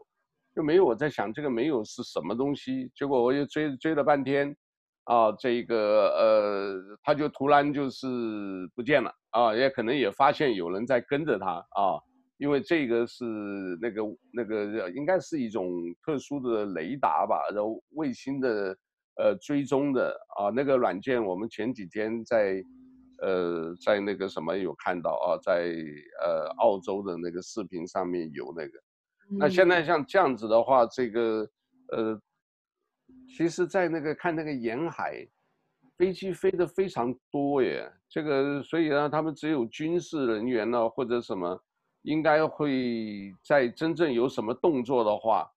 [0.56, 0.86] 就没有。
[0.86, 4.56] 我在想这个没有是什么东西，结果我又追追了半天，
[5.06, 8.08] 啊，这个呃，他就突然就是
[8.76, 11.98] 不见了，啊，也可能也发现有人在跟着他啊。
[12.44, 13.24] 因为这个是
[13.82, 14.02] 那个
[14.34, 15.72] 那个应该是一种
[16.06, 18.78] 特殊的雷达吧，然后卫星的
[19.16, 22.62] 呃追踪的啊，那个软件我们前几天在
[23.22, 25.74] 呃在那个什么有看到啊，在
[26.22, 28.78] 呃澳洲的那个视频上面有那个。
[29.40, 31.50] 那现在像这样子的话，这个
[31.94, 32.22] 呃，
[33.38, 35.26] 其实，在那个看那个沿海，
[35.98, 41.58] 飞机飞的非常多耶，这个所以呢，他们只有军事人员呢或者什么。
[42.04, 45.50] 应该会在真正有什么动作的话，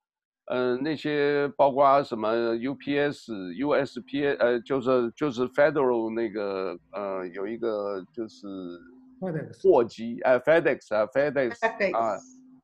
[0.46, 8.46] 呃，那些包括什么 UPS、USPS，呃，就是就是 Federal 那个呃，有一个就是
[9.62, 12.16] 货机，呃，FedEx 啊，FedEx 啊，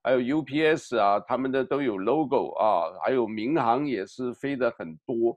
[0.02, 5.36] 还有 UPS 啊，他们的都有 logo 啊，还有民航也是飞的很多，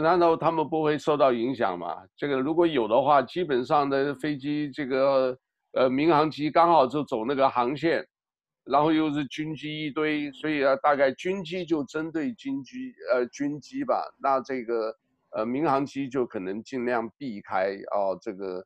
[0.00, 1.96] 难道他们不会受到影响吗？
[2.16, 5.36] 这个如果有的话，基本上的飞机这个
[5.72, 8.06] 呃民航机刚好就走那个航线，
[8.64, 14.94] 然后又是军机一堆，所以啊，大概军机就针对军机呃军机吧，那这个
[15.30, 18.64] 呃民航机就可能尽量避开哦这个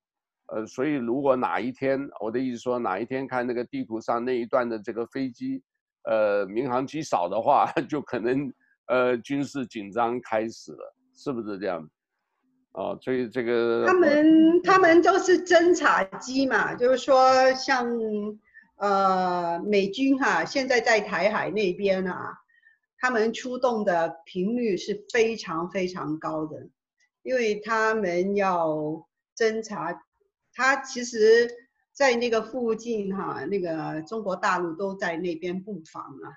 [0.48, 5.62] 呃，所以如果哪一天我的意思说哪一天看那个地图上那一段的这个飞机
[6.04, 8.52] 呃民航机少的话， 就可能
[8.86, 10.94] 呃军事紧张开始了。
[11.18, 11.88] 是不是这样？
[12.76, 17.88] 哦，所以这个他们他们都是侦察机嘛，就是说像
[18.76, 22.34] 呃美军哈、啊，现在在台海那边啊，
[22.98, 26.68] 他们出动的频率是非常非常高的，
[27.22, 29.98] 因为他们要侦察，
[30.52, 31.50] 他其实
[31.92, 36.28] 在那个附近哈、啊，那个中国大陆都在那边布防啊。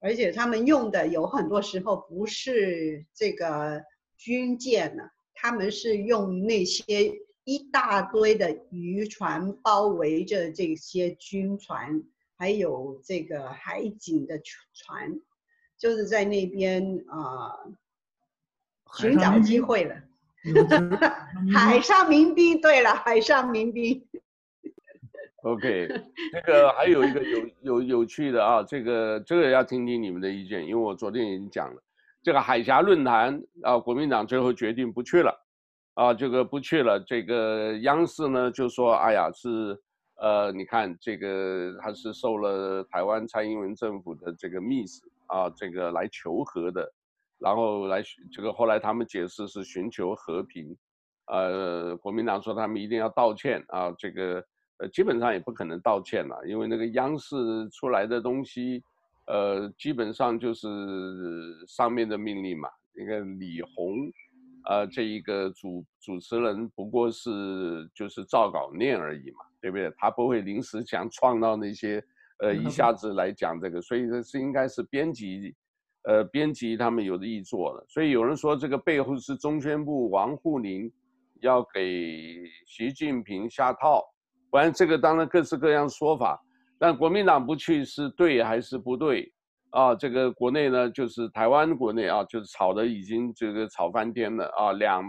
[0.00, 3.82] 而且他们用的有很多时候不是这个
[4.16, 7.12] 军舰呢，他们是用那些
[7.44, 12.02] 一大堆的渔船包围着这些军船，
[12.36, 14.40] 还有这个海警的
[14.72, 15.20] 船，
[15.76, 17.74] 就是在那边啊、呃、
[18.96, 19.96] 寻找机会了。
[21.52, 24.06] 海上民兵，对了，海上民兵。
[25.42, 25.88] OK，
[26.32, 31.82] 这个还有一个有有有趣的啊，这个这个要听听你们的意见，因为我昨天已经讲了，
[32.24, 35.30] 这个海峡论坛啊，国民党最后决定不去了，
[35.92, 39.78] 啊，这个不去了，这个央视呢就说，哎呀，是
[40.16, 46.90] 呃，你看这个他是受了台湾蔡英文政府的这个密使啊，这个来求和的，
[47.38, 48.02] 然后来
[48.32, 50.74] 这个后来他们解释是寻求和平，
[51.26, 54.42] 呃，国民党说他们一定要道歉啊，这个。
[54.78, 57.36] 呃，基本上也不可能道歉了，因为那个央视
[57.70, 58.82] 出来的东西，
[59.26, 60.68] 呃，基本上就是
[61.66, 62.68] 上面的命令嘛。
[62.96, 63.96] 那个李红，
[64.68, 69.92] 呃，这一个主主持人不过是就是照稿念而已嘛，对不对？
[69.96, 72.00] 他不会临时想创造那些，
[72.38, 75.54] 呃，一下 子来讲这个，所以这是应该是编辑，
[76.04, 77.84] 呃，编辑他们有的意做的。
[77.88, 80.88] 所以有人说这个背后是中宣部王沪宁
[81.40, 84.04] 要给习近平下套。
[84.50, 86.40] 不然这个当然各式各样说法，
[86.84, 89.32] 但国民党不去是对还是不对
[89.70, 89.94] 啊？
[89.94, 95.02] 这个国内呢，就是台湾国内啊，就是吵得已经这个吵翻天了啊，两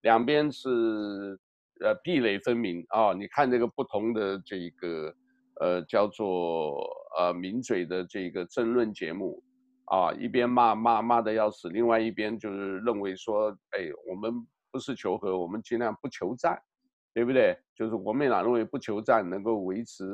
[0.00, 1.38] 两边是
[1.84, 3.12] 呃壁垒分明啊。
[3.12, 5.14] 你看这个不同的这个
[5.60, 6.84] 呃叫做
[7.16, 9.40] 呃名嘴的这个争论节目
[9.84, 14.34] 啊，一边骂骂骂得要死，另外一边就是认为说，哎，我们
[14.72, 16.60] 不是求和，我们尽量不求战。
[17.12, 17.58] 对不对？
[17.74, 20.04] 就是国民党认为不求战能够维持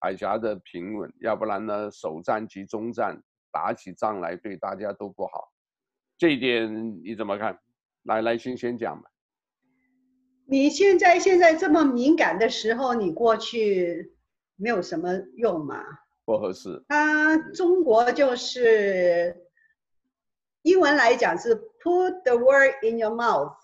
[0.00, 3.22] 海峡的平稳，要不然呢，首战及中战
[3.52, 5.52] 打起仗来对大家都不好。
[6.18, 7.58] 这一点你怎么看？
[8.04, 9.10] 来来，先先讲吧。
[10.46, 14.14] 你现在现在这么敏感的时候，你过去
[14.56, 15.84] 没有什么用嘛？
[16.24, 16.82] 不合适。
[16.88, 19.46] 啊，中国就是
[20.62, 23.54] 英文来讲是 put the word in your mouth，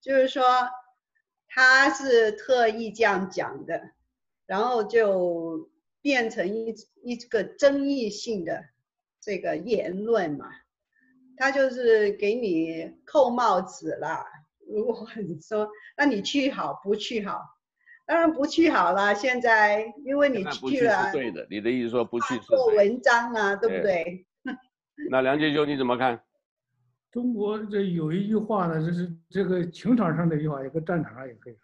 [0.00, 0.42] 就是说。
[1.52, 3.90] 他是特意这样讲的，
[4.46, 5.68] 然后就
[6.02, 8.64] 变成一一个争议性的
[9.20, 10.46] 这个言论嘛，
[11.36, 14.24] 他就是给你扣帽子了。
[14.66, 17.40] 如果你说，那你去好不去好？
[18.06, 19.14] 当然不去好了。
[19.14, 21.46] 现在因为你去了，对的。
[21.50, 24.26] 你的意思说不去做文章啊，对不对？
[25.10, 26.20] 那梁建州你怎么看？
[27.10, 31.60] 中国这有一句话呢，就是这个情场上的一句话，一个战场上也可以说，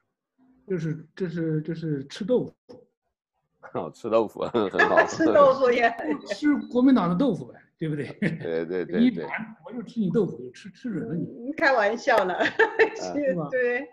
[0.67, 2.86] 就是这是这是吃豆腐，
[3.75, 5.93] 哦，吃豆腐很好， 吃豆腐也
[6.35, 8.07] 吃国民党的豆腐呗，对不对？
[8.21, 9.27] 对 对对，对，
[9.67, 11.53] 我就吃你豆腐，就吃吃准了你。
[11.57, 12.35] 开玩笑呢，
[13.51, 13.87] 对。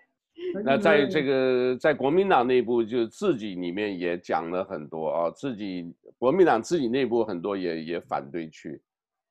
[0.64, 8.82] 那在这个在国民党内部，就自己里面也讲了很多啊，自己国民党自己内部很多也也反对去。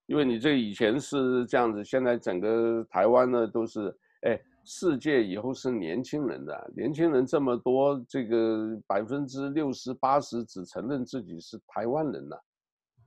[0.06, 12.44] 因为你这以前是这样子，现在整个台湾呢都是，哎，世界以后是年轻人的，年轻人这么多，这个百分之六十八十只承认自己是台湾人了，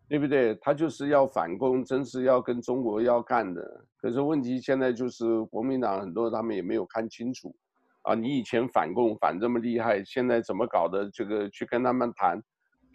[0.09, 0.55] 对不对？
[0.55, 3.85] 他就是要反攻，真是要跟中国要干的。
[3.97, 7.55] 可是问题现在就是国民党很多他们也没有看清楚，
[8.01, 11.09] 啊，你以前反共反这么厉害，现在怎么搞的？
[11.09, 12.41] 这个去跟他们谈。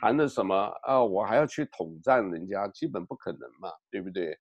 [0.02, 1.04] 谈的什么啊？
[1.04, 4.34] 我还要去统战人家，基本不可能嘛，对不对？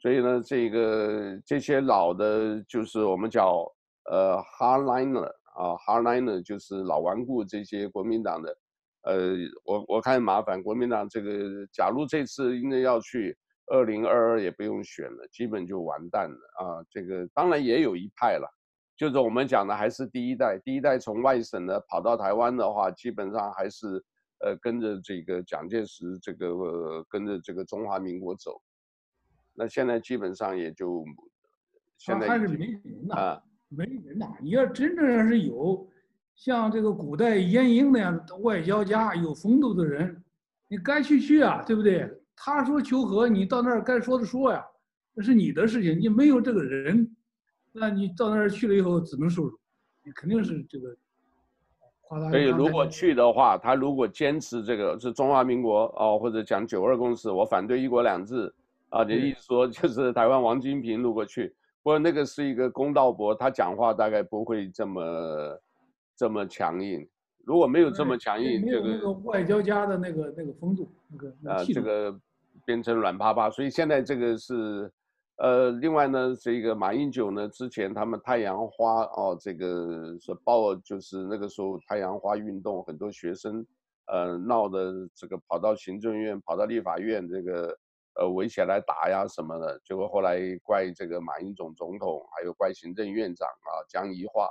[0.00, 3.66] 所以呢，这个这些老的，就是我们叫
[4.08, 5.26] 呃 hardliner
[5.56, 8.56] 啊，hardliner 就是老顽固这些国民党的，
[9.02, 9.34] 呃，
[9.64, 13.36] 我我看麻烦国民党这个，假如这次应该要去，
[13.66, 16.78] 二零二二也不用选了，基本就完蛋了啊。
[16.88, 18.48] 这个当然也有一派了，
[18.96, 23.86] 就是我们讲的还是第一代，第一代从外省呢跑到台湾的话，基本上还是
[24.44, 28.60] 呃跟着这个蒋介石这个、呃、跟着这个中华民国走。
[29.58, 31.04] 那现在基本上也就
[31.96, 34.26] 现在还是没人呐，啊、没人呐。
[34.40, 35.84] 你要真正要是有
[36.36, 40.22] 像这个古代严英那样的外交家、有风度的人，
[40.68, 42.08] 你该去去啊，对不对？
[42.36, 44.64] 他说求和，你到那儿该说的说呀，
[45.12, 45.98] 那是你的事情。
[45.98, 47.16] 你没有这个人，
[47.72, 49.58] 那你到那儿去了以后只能受辱。
[50.04, 50.96] 你肯定是这个。
[52.30, 58.54] 所以如果去的话，他如果坚持这个是中华民国哦，或者讲九二共识，我反对一国两制
[58.90, 61.48] 啊，你意思说就是台湾王金平如果去，
[61.82, 65.60] 不过那个是一个公道伯，他讲话大概不会这么
[66.16, 67.08] 这么强硬。
[67.44, 72.18] 如果没有这么强硬，没有那个外交家的那个那个风度，那个啊这个。
[72.64, 74.92] 变成软趴趴，所以现在这个是，
[75.36, 83.64] 呃，另外呢，这个马英九呢，之前他们太阳花哦，这个是报，就是那个时候太阳花运动，很多学生，
[84.08, 87.74] 呃，闹的这个跑到行政院，跑到立法院，这个
[88.18, 94.50] 呃围起来打呀什么的，结果后来怪这个马英九总统，还有怪行政院长啊江宜桦，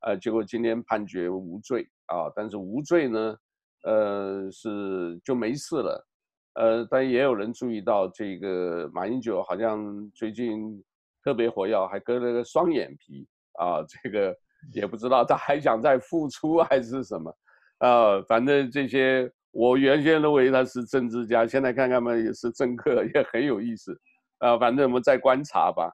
[0.00, 3.36] 呃，结果今天判决无罪啊，但是无罪呢，
[3.84, 6.06] 呃，是就没事了。
[6.54, 10.82] 呃，但也有人注意到，这个马英九好像最近
[11.22, 13.26] 特别活跃，还割了个双眼皮
[13.58, 14.34] 啊，这个
[14.72, 17.36] 也不知道他还想再复出还是什么，
[17.78, 23.98] 啊，反正这些我原先认为他是政治家，现在看看嘛也是政客，也很有意思，
[24.38, 25.90] 啊，反正我们再观察吧，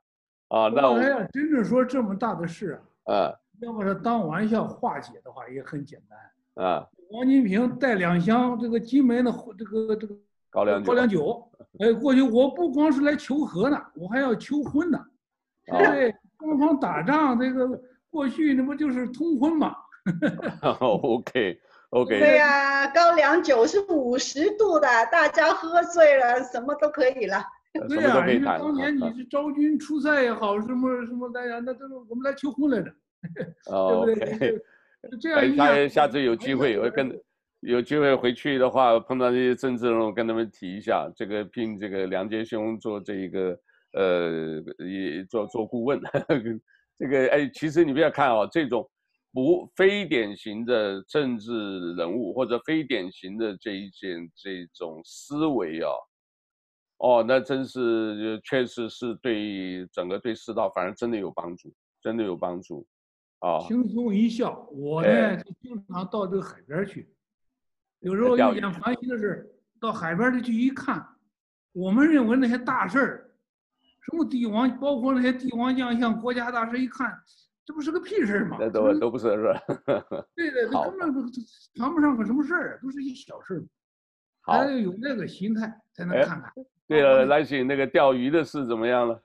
[0.48, 1.00] 啊，那我
[1.32, 10.14] 真正说这么大的事啊，啊，要把它当玩笑化解的话，也很简单，啊，王金平带两箱这个金门的这个这个。
[10.50, 11.42] 高粱高粱酒，
[11.80, 15.02] 哎，过去我不光是来求和呢，我还要求婚呢。
[15.64, 19.74] 对，双方打仗，这个过去那不就是通婚嘛？
[20.78, 21.58] OK
[21.92, 22.18] OK。
[22.18, 27.42] 对呀，高粱酒是五十度的，大家喝醉了，什么都可以了。
[27.88, 32.92] 对呀，因为当年你是昭君出塞也好，什么什么大家，那都是我们来求婚来的，
[34.04, 34.62] 对不对？
[35.20, 37.18] 这样一下，下次有机会我跟。
[37.64, 43.56] 有机会回去的话，碰到这些政治人物，跟他们提一下，这个聘这个梁杰兄做这一个，
[43.92, 46.00] 呃，也做做顾问。
[46.00, 46.42] 呵 呵
[46.98, 48.84] 这个哎，其实你不要看哦，这种
[49.32, 55.90] 不非典型的政治人物或者非典型的这一件这种思维啊，
[56.98, 62.86] 哦，那真是确实是对整个对世道反而真的有帮助，真的有帮助，
[63.38, 64.68] 啊、哦，轻松一笑。
[64.70, 67.12] 我呢，哎、就经常到这个海边去。
[68.00, 71.06] 有时候有点烦心的事，到海边里去一看，
[71.72, 73.34] 我们认为那些大事儿，
[74.00, 77.10] 什么帝王，包括那些帝王将相、国家大事，一看，
[77.64, 78.56] 这不是个屁事儿吗？
[78.60, 79.62] 那都都不是， 是吧？
[80.34, 81.14] 对对，这根本
[81.74, 83.62] 谈不上个什么事儿，都是一小事儿。
[84.40, 86.52] 好，还要有那个心态才能看看。
[86.86, 89.22] 对了，来请那个钓鱼的事怎么样了？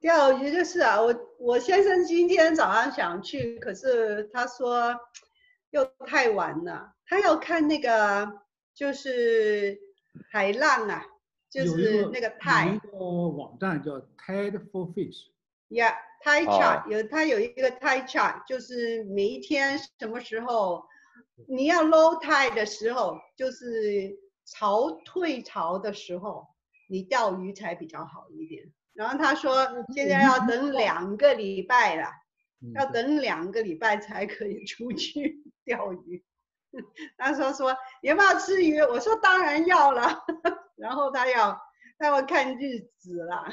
[0.00, 4.98] 钓鱼的事啊，我我先生今天早上想去，可是他说。
[5.72, 8.28] 又太晚了，他要看那个
[8.74, 9.78] 就是
[10.32, 11.00] 海浪啊，
[11.48, 12.70] 就是那个 tide。
[12.70, 15.28] 有一个网站叫 Tide for Fish。
[15.70, 20.84] Yeah，tide chart 有，它有一个 tide chart，就是每一天什么时候
[21.48, 26.46] 你要 low tide 的时候，就是潮退潮的时候，
[26.88, 28.70] 你钓鱼才比较好一点。
[28.92, 32.08] 然后他说现在要等两个礼拜了。
[32.74, 36.22] 要等两个礼拜才可以出去 钓鱼。
[37.16, 38.78] 他说说你要不要吃鱼？
[38.82, 40.22] 我说当然要了。
[40.76, 41.58] 然后他要
[42.00, 43.46] 他要看日子啦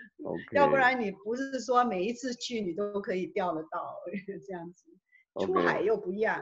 [0.54, 3.96] 要不然你不是说每一次去你都可以钓得到
[4.46, 4.84] 这样子。
[5.40, 6.40] 出海又不一样，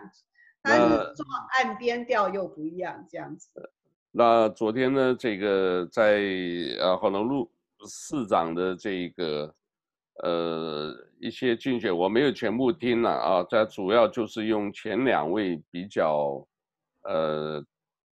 [0.63, 1.25] 但是坐
[1.59, 3.49] 岸边钓又不一样这样子。
[4.11, 6.17] 那昨天呢，这个在
[6.81, 7.51] 呃 honolulu 路
[7.87, 9.55] 市长的这个。
[10.23, 16.47] 呃，一些竞选我没有全部听了啊，在主要就是用前两位比较，
[17.03, 17.61] 呃，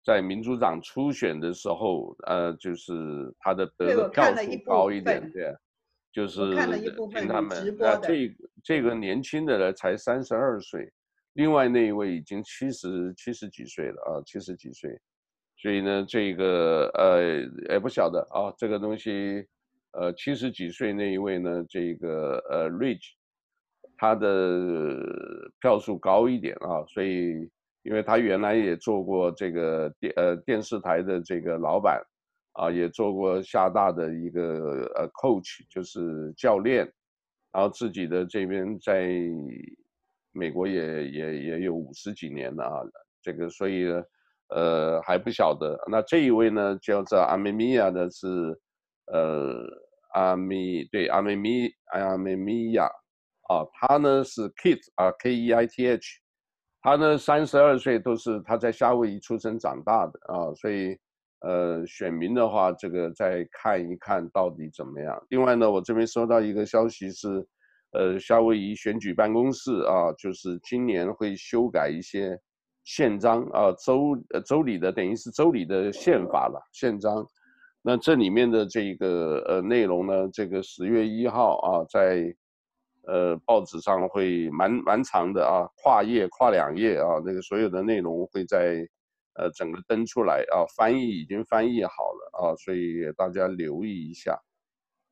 [0.04, 2.92] 在民主党初选的时候，呃，就是
[3.38, 5.54] 他的得的票数高一点，对，
[6.12, 6.54] 就是
[7.10, 10.92] 听他们啊，这这个年轻的呢才三十二岁，
[11.34, 14.98] 另外那一位已经七十七十几岁了啊，七十几岁，
[15.56, 19.46] 所以呢，这个呃也不晓得啊，这个东西。
[19.92, 23.14] 呃，七十几岁那一位呢，这个呃，Rich，
[23.96, 27.50] 他的票数高一点啊，所以
[27.82, 32.02] 因为他原来也做过这个电呃电视台的这个老板，
[32.52, 36.84] 啊，也做过厦大的一个呃 coach，就是教练，
[37.52, 39.10] 然后自己的这边在
[40.32, 42.82] 美国也也也有五十几年了啊，
[43.22, 44.02] 这个所以呢，
[44.50, 45.78] 呃还不晓得。
[45.90, 48.26] 那这一位呢叫做阿梅米亚的是，
[49.06, 49.64] 呃
[50.12, 52.84] 阿米对阿梅米阿梅米亚
[53.48, 56.19] 啊，他呢是 Kit 啊 K E I T H，
[56.82, 60.98] 他呢三十二岁都是他在夏威夷出生长大的啊，所以。
[61.42, 65.18] 呃，选民的话，这个再看一看到底怎么样。
[65.30, 67.28] 另外呢，我这边收到一个消息是，
[67.92, 72.38] 呃，夏威夷选举办公室啊，就是今年会修改一些
[72.84, 77.26] 宪章啊，州呃州里的等于是州里的宪法了，宪章。
[77.80, 82.36] 那这里面的这个呃内容呢，这个十月一号啊，在
[83.10, 88.88] 呃报纸上会蛮蛮长的啊，跨页跨两页啊，那个所有的内容会在。
[89.34, 94.36] 呃，整个登出来啊，翻译已经翻译好了啊，所以大家留意一下。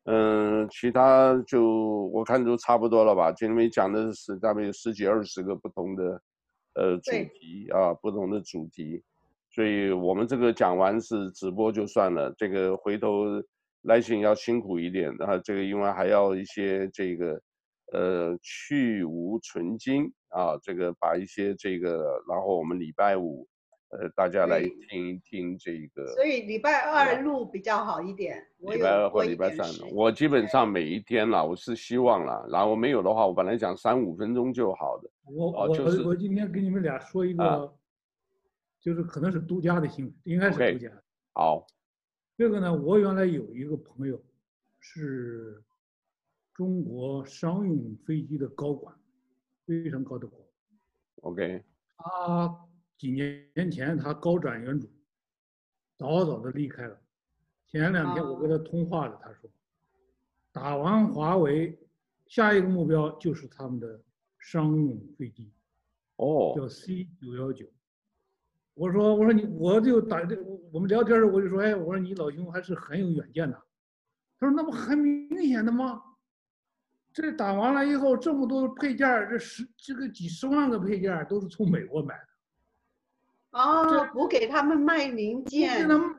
[0.04, 3.30] 嗯，其他就我看都差不多了吧。
[3.30, 6.20] 今天讲的是大概有十几二十个不同的
[6.74, 9.02] 呃主题啊，不同的主题，
[9.54, 12.34] 所以我们这个讲完是直播就算了。
[12.36, 13.24] 这个回头
[13.82, 17.40] 来信要辛苦一点啊，这个因为还要一些这个
[17.92, 23.46] 呃去无存菁啊，这个把一些这个，然后我们礼拜五。
[23.90, 24.60] 呃，大家来
[24.90, 28.46] 听一听这个，所以礼拜二录比较好一点。
[28.58, 35.08] 礼拜二或礼拜三，我基本上每一天啦，我是希望啦，然后没有的话，我本来讲三五分钟就好的。
[35.24, 37.72] 我我、就是、我今天跟你们俩说一个，啊、
[38.78, 40.90] 就是可能是独家的新闻，应该是独家。
[40.90, 40.92] Okay,
[41.32, 41.66] 好，
[42.36, 44.22] 这个呢，我原来有一个朋友，
[44.80, 45.62] 是
[46.58, 48.92] 中国商用飞机的高管，
[49.64, 50.42] 非常高的官。
[51.22, 51.62] OK，
[51.96, 52.64] 他。
[52.96, 54.88] 几年前，他高瞻远瞩，
[55.96, 57.00] 早早的离开了。
[57.68, 59.48] 前两天我跟他通话了，他说，
[60.50, 61.78] 打完华为，
[62.26, 64.02] 下一个目标就是他们的
[64.36, 65.48] 商用飞机，
[66.16, 67.66] 哦，叫 C 九幺九。
[68.74, 70.36] 我说，我说你，我就打这，
[70.72, 73.56] 我们聊天的时候我就说，哎，我说你老兄还是很有远见的。
[74.40, 76.02] 他说，那不很明显的吗？
[77.12, 83.58] 这打完了以后，这么多配件，这十这个几十万个配件都是从美国买的。
[83.58, 85.88] 哦，补给他们卖零件。
[85.88, 86.10] 他们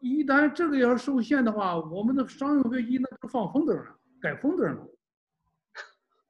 [0.00, 4.86] 一旦这个要受限的话，我们的商用飞机那就放风筝了，改风筝了。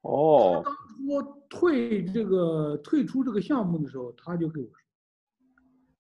[0.02, 0.62] 哦。
[0.64, 4.76] 当初退这个退出这个项目的时候，他就跟我说，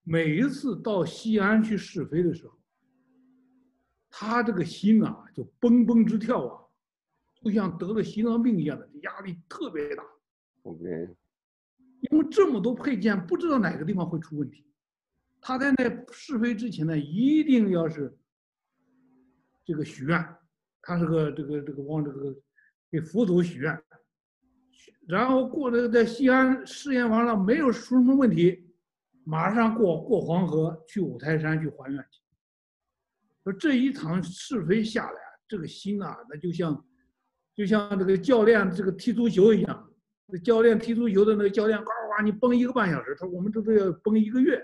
[0.04, 2.54] 每一次到西安去试飞的时候，
[4.08, 6.63] 他这个心啊就蹦蹦直跳啊，
[7.44, 10.02] 就像得了心脏病一样的，压力特别大。
[10.62, 10.84] OK。
[12.10, 14.66] 因为这么多配件，不知道哪个地方会出问题。
[15.40, 18.16] 他在那试飞之前呢，一定要是
[19.64, 20.36] 这个许愿，
[20.82, 22.34] 他是个这个这个往这个
[22.90, 23.82] 给佛祖许愿，
[25.06, 28.70] 然后过这个在西安试验完了没有出什么问题，
[29.24, 32.20] 马上过过黄河去五台山去还愿去。
[33.44, 36.84] 说这一场试飞下来，这个心啊，那就像
[37.54, 39.90] 就像这个教练这个踢足球一样。
[40.26, 44.60] 那教练踢足球的那个教练，呱呱，你蹦一个半小时，他说我们这都要蹦一个月。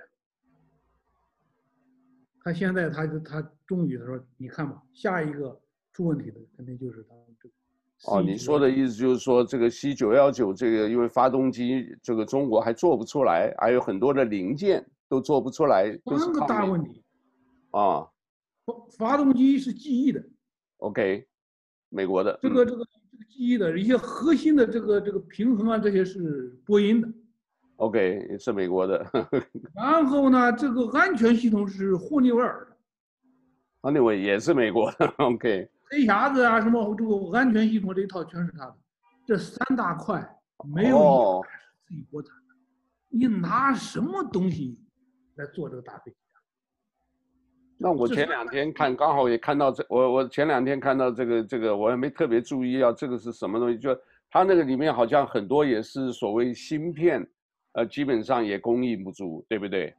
[2.42, 5.60] 他现在他他终于他说，你看吧，下一个
[5.92, 7.54] 出问题的肯定就是他这个。
[8.06, 17.04] 哦，你说的意思就是说，这个 C 九幺九这个因为发动机这个中国还做不出来，还有很多的零件都做不出来，三个大问题。
[17.72, 18.08] 啊，
[18.64, 20.24] 发发动机是记忆的。
[20.78, 21.28] OK，
[21.90, 22.38] 美国的。
[22.40, 23.00] 这个这个这个。
[23.28, 27.08] 记忆的一些核心的这个这个平衡啊，这些是波音的
[27.76, 29.06] ，OK，是美国的。
[29.74, 32.76] 然后呢，这个安全系统是霍尼韦尔的，
[33.82, 35.70] 霍尼韦尔也是美国的，OK。
[35.90, 38.76] 黑匣子啊，什么这个安全系统这一套全是他的，
[39.26, 40.20] 这三大块
[40.74, 42.54] 没有一个是自己国产的。
[42.54, 42.58] Oh.
[43.08, 44.78] 你拿什么东西
[45.36, 46.16] 来做这个大飞机？
[47.82, 53.78] 那我前两天看，刚好也看到这，我我前两天看到这个这个，我也没特别注意啊，这个是什么东西？
[53.78, 53.98] 就
[54.30, 57.26] 它那个里面好像很多也是所谓芯片，
[57.72, 59.94] 呃，基本上也供应不足，对不对？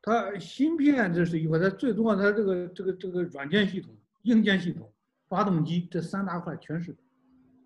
[0.00, 3.92] 它芯片这是一块，它最重要它这个这个这个软件系统、
[4.22, 4.88] 硬件系统、
[5.28, 6.96] 发动机这三大块全是。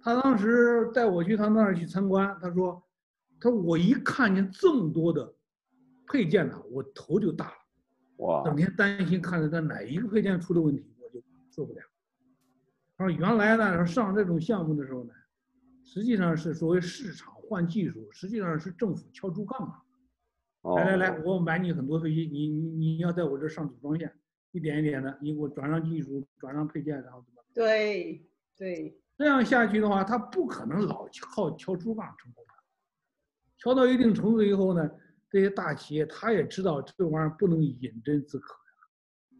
[0.03, 2.83] 他当时带我去他那儿去参观，他说，
[3.39, 5.31] 他说我一看见这么多的
[6.09, 7.53] 配件呢，我头就大了。
[8.23, 8.43] 哇！
[8.45, 11.81] 整天担心看着他哪一个配件出了问题，我就受不了。
[12.97, 15.13] 他说原来呢，上这种项目的时候呢，
[15.85, 19.83] 实际上是所谓市场换技术，实际上是政府敲竹杠啊。
[20.77, 24.13] 来来来，我买你很多飞机，你你你要在我这上组装线，
[24.53, 27.43] 一点一点的，你给我转让技术，转让配件，然后怎么？
[27.53, 28.25] 对
[28.57, 32.53] 对，这样下去的话，他不可能老靠敲竹杠成功的。
[33.59, 34.89] 敲到一定程度以后呢，
[35.33, 39.39] 这些大企业他也知道这玩意儿不能饮鸩止渴呀，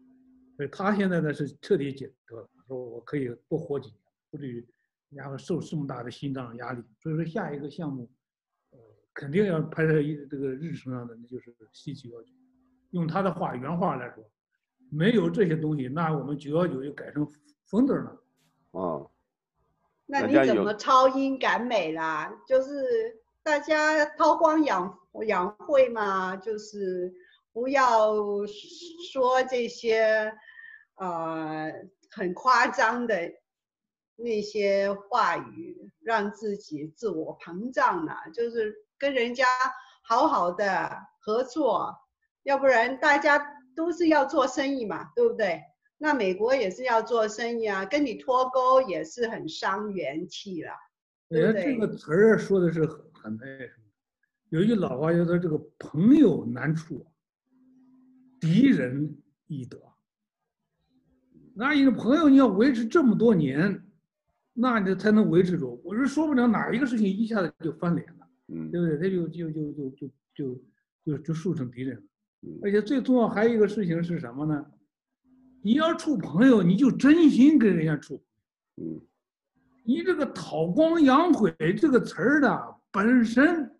[0.57, 3.99] 所以他现在呢是彻底解脱了，说我可以多活几年，
[4.31, 4.67] 不至于
[5.09, 6.83] 然后受这么大的心脏压力。
[6.99, 8.11] 所以说下一个项目，
[8.71, 8.79] 呃，
[9.13, 12.33] 肯定要拍在一这个日程上的，那就是 C 九幺九。
[12.89, 14.27] 用他的话原话来说，
[14.89, 17.23] 没有这些东西，那我们九幺九就改成
[17.69, 18.23] Founder 了。
[18.71, 19.11] 哦，
[20.07, 22.33] 那你怎么超英赶美啦？
[22.47, 27.13] 就是大家韬光养养晦嘛，就是
[27.51, 28.15] 不要
[29.11, 30.33] 说这些
[30.95, 31.71] 呃
[32.09, 33.31] 很夸张的
[34.15, 38.15] 那些话语，让自己自我膨胀了。
[38.33, 39.45] 就是跟人家
[40.03, 41.95] 好好的合作，
[42.43, 43.39] 要不然大家
[43.75, 45.61] 都是要做生意嘛，对不对？
[45.97, 50.71] 那美国也是要做生意啊，跟你脱钩也是很伤元气了，
[51.29, 51.63] 对不对？
[51.63, 53.82] 这个词儿说的是很很那什么。
[54.53, 57.03] 有一句老话叫做“这个朋友难处，
[58.39, 59.17] 敌人
[59.47, 59.81] 易得”。
[61.55, 63.83] 那你的朋友你要维持这么多年，
[64.53, 65.81] 那你才能维持住。
[65.83, 68.95] 我是说不了哪一个事情一下子就翻脸了，嗯，对不对？
[68.97, 70.61] 他就就就就就就
[71.03, 72.03] 就就树成敌人了。
[72.61, 74.63] 而且最重要还有一个事情是什么呢？
[75.63, 78.23] 你要处朋友，你就真心跟人家处。
[78.75, 79.01] 嗯，
[79.83, 83.71] 你这个韬光养晦这个词儿的，本身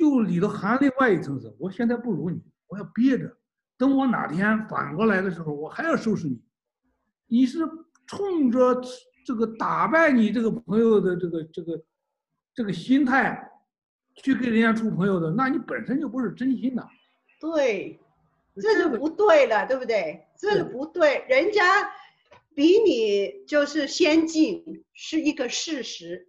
[0.00, 1.54] 就里头含另外一层次。
[1.60, 3.36] 我现在不如你，我要憋着，
[3.76, 6.42] 等我哪天反过来的时候，我还要收拾你。
[7.26, 7.58] 你是
[8.06, 8.80] 冲着
[9.24, 11.84] 这个打败你这个朋友的这个这个
[12.54, 13.48] 这个心态
[14.16, 16.88] 去跟人家处朋友的，那你本身就不是真心的。
[17.38, 18.00] 对。
[18.60, 20.26] 这就不对了，对不对？
[20.36, 21.88] 这个不对，人家
[22.52, 26.28] 比你就是先进是一个事实，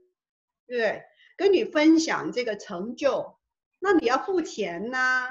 [0.67, 1.03] 对不对？
[1.35, 3.35] 跟你分享这个成就，
[3.81, 5.27] 那你要付钱呐。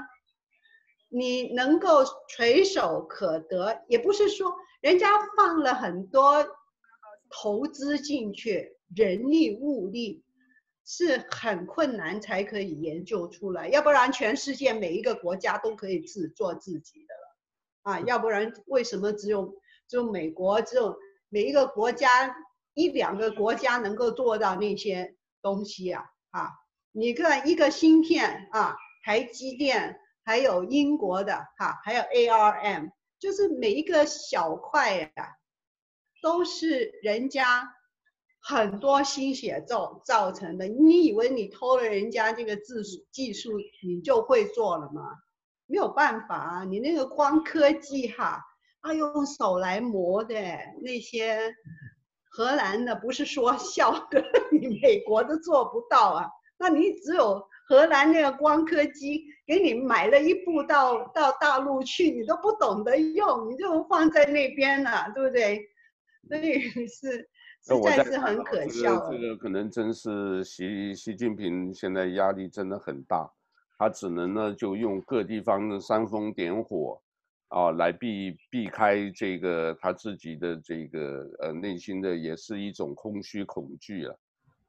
[1.08, 6.46] 你能够垂手可得，也不是说人家放了很多
[7.30, 10.22] 投资进去，人力物力。
[10.92, 19.54] 是很困难才可以研究出来，要不然全世界每一个国家都可以自做自己的了，啊，要不然为什么只有
[19.86, 20.98] 只有美国只有
[21.28, 22.34] 每一个国家
[22.74, 26.02] 一两个国家能够做到那些东西啊？
[26.30, 26.48] 啊，
[26.92, 35.10] 你看一个芯片啊，台积电，还有英国的哈、还有 ARM，就是每一个小块呀、
[36.22, 37.74] 都是人家。
[38.42, 43.50] 很多心血造造成的，你以为你偷了人家这个技术技术，
[43.86, 45.02] 你就会做了吗？
[45.66, 48.42] 没有办法啊，你那个光科技哈，
[48.80, 50.34] 啊用手来磨的
[50.82, 51.54] 那些
[52.30, 54.24] 荷兰的，不是说笑的，
[54.58, 56.26] 你美国都做不到啊。
[56.60, 65.66] 那你只有荷兰那个光刻机，给你买了一部到到大陆去，你都不懂得用，你就放在那边了，对不对？
[66.28, 67.28] 所以是。
[67.62, 69.10] 实在是很可笑。
[69.10, 73.30] 这个可能真是习习近平现在压力真的很大，
[73.76, 76.98] 他只能呢就用各地方的煽风点火，
[77.48, 84.16] 啊，来避避开这个他自己的这个呃内心的也是一种空虚恐惧了，啊，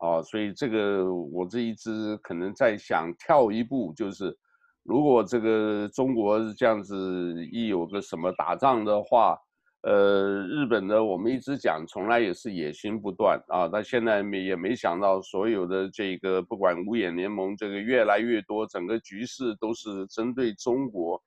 [0.01, 4.37] 啊所以这个我这一直可能在想跳一步，就是
[4.83, 9.37] 如果这个中国这样子一有个什么打仗的话。
[9.83, 13.67] 呃，日本呢，我们一直讲，从来也是野心不断啊。
[13.67, 21.19] 但现在没也没想到，所有的这个不管五眼联盟，这个越来越多，整个局势都是针对中国。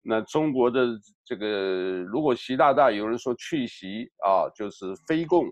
[0.00, 0.86] 那中国的
[1.22, 5.44] 这个，如果习大大有人说去习啊，就是非共，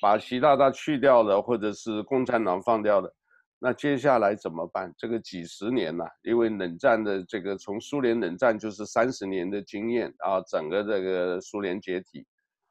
[0.00, 3.14] 把习大大去掉了，或者是共产党放掉了。
[3.60, 4.94] 那接下来怎么办？
[4.96, 12.24] 这个几十年了，因为冷战的这个从苏联冷战就是三十年的经验啊，整个这个苏联解体，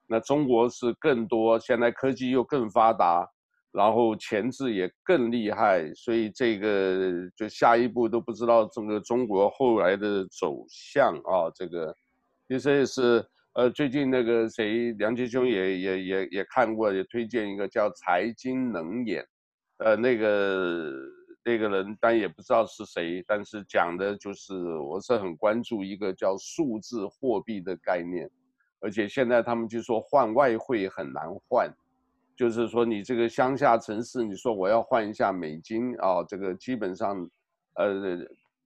[0.08, 3.30] 那中国是更多，现在科技又更发达，
[3.74, 11.94] 然后钳制也更厉害，所以这个就下一步都不知道这个中国后来的走向啊，这个
[12.48, 13.22] 其实也是
[13.58, 19.26] 呃，最近那个谁梁杰兄也也也也看过，也推荐一个叫财经冷眼。
[19.80, 20.92] 呃，那个
[21.44, 28.30] 那个人，但也不知道是谁，但是讲的就是，我是很关注一个叫数字货币的概念，
[28.80, 31.68] 而且现在他们就说换外汇很难换，
[32.36, 37.28] 就是说你这个乡下城市，你说我要换一下美金啊，这个基本上，
[37.74, 38.20] 呃，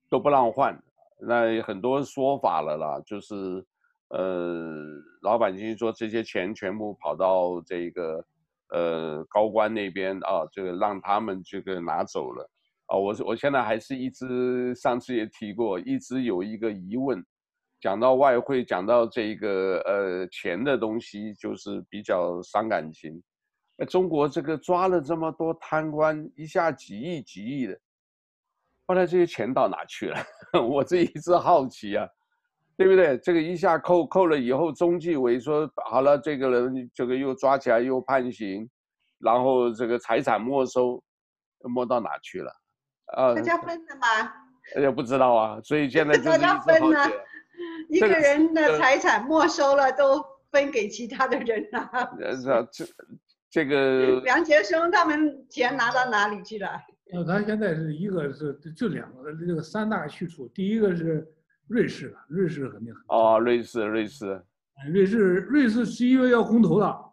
[0.10, 0.78] 都不让换，
[1.18, 3.66] 那很多说法了啦，就是，
[4.12, 4.76] 呃，
[5.22, 8.26] 老百姓说这些钱全部跑到这个
[8.70, 12.50] 呃高官那边啊，这个让他们这个拿走了
[12.88, 12.98] 啊。
[12.98, 17.24] 我我现在还是一直上次也提过，一直有一个疑问，
[17.80, 23.22] 讲到外汇，讲到这个呃钱的东西，就是比较伤感情。
[23.90, 27.80] 中国这个抓了这么多贪官，一下几亿几亿的，
[28.86, 30.18] 后来这些钱到哪去了？
[30.70, 32.08] 我这一直好奇啊，
[32.84, 33.18] 对不对？
[33.20, 38.70] 这个一下扣扣了以后，中纪委说好了，这个人这个又抓起来又判刑，
[39.20, 41.02] 然后这个财产没收，
[41.74, 42.52] 没到哪去了？
[43.16, 44.34] 啊，大家分了吗？
[44.80, 47.10] 也不知道啊，所以现在就大家分了，
[47.90, 52.18] 一个人的财产没收了，都分给其他的人了。
[52.72, 52.86] 这。
[53.54, 56.70] 这个 梁杰生他们钱拿到哪里去了？
[57.12, 61.28] 呃，他现在是一个是就两个这个三大去处，第一个是
[61.72, 64.42] 瑞士了，瑞士肯定很哦，瑞士瑞士，
[64.92, 67.12] 瑞士瑞士十一月要公投了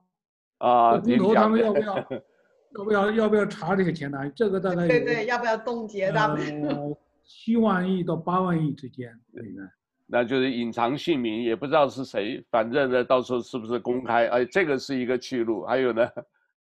[0.58, 1.94] 啊，公投他们要不要
[2.76, 4.28] 要不要要不要查这个钱呢？
[4.34, 6.62] 这个大概对对，要不要冻结他们？
[6.62, 9.70] 呃， 七万亿到八万亿之间美元，
[10.06, 14.26] 那就是隐藏姓名，也不知道是谁，反正呢，到时候是不是公开？
[14.28, 15.64] 哎，这个是一个去路。
[15.64, 16.08] 还有呢？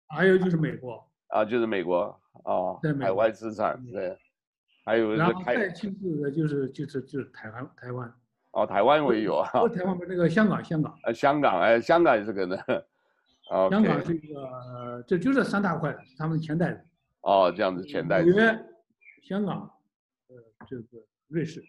[0.08, 4.16] 还有就是美国啊，就是美国哦，海外资产对，
[4.84, 8.12] 还有然后再其次的就是就是就是台湾台湾
[8.52, 12.56] 哦，台湾我也有啊，台湾不是那个香港香港呃香港哎香港也是个呢，
[13.70, 16.80] 香港是一个这就这三大块，他们的钱袋子
[17.22, 18.58] 哦这样子钱袋子，纽约、
[19.22, 19.70] 香港
[20.28, 20.36] 呃
[20.66, 20.82] 这个
[21.28, 21.62] 瑞士。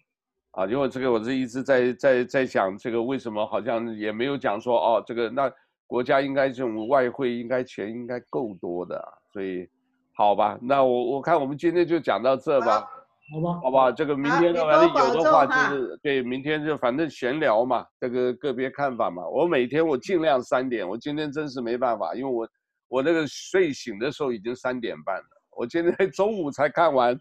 [0.52, 5.52] 啊，因为这个我是一直在在在想这个为什么好像也没有讲说哦这个那。
[5.88, 8.98] 国家应该这种外汇应该钱应该够多的，
[9.34, 9.68] 所以，
[10.14, 12.88] 好吧，那我我看我们今天就讲到这吧，
[13.32, 22.48] 好吧，好吧，这个明天的反正有的话就是对，明天就反正闲聊嘛，这个个别看法嘛，我每天我尽量三点，我今天真是没办法，因为我
[22.88, 27.20] 我那个睡醒的时候已经三点半了，我今天 中午才看完。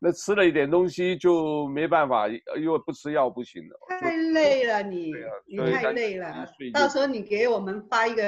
[0.00, 3.74] 那吃了一点东西就没办法，因为不吃药不行的。
[4.00, 6.46] 太累了你，啊、你太累了。
[6.72, 8.22] 到时候你给我们发一个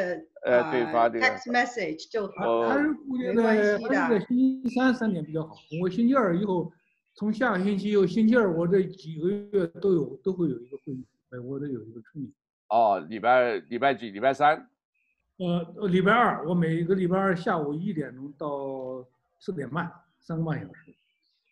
[0.45, 2.67] 呃，对，发这个 text message 就好。
[2.69, 5.55] 他是固定在，他是在星期三三点比较好。
[5.81, 6.73] 我星期二以后，
[7.15, 12.33] 从下个星期又星期二，我这几个月都有都会有一个会议，哎，我得有一个春节。
[12.69, 14.11] 哦，礼拜礼拜几？
[14.11, 14.69] 礼拜三？
[15.39, 19.05] 呃，礼拜二，我每个礼拜二下午一点钟到
[19.39, 20.95] 四点半，三个半小时。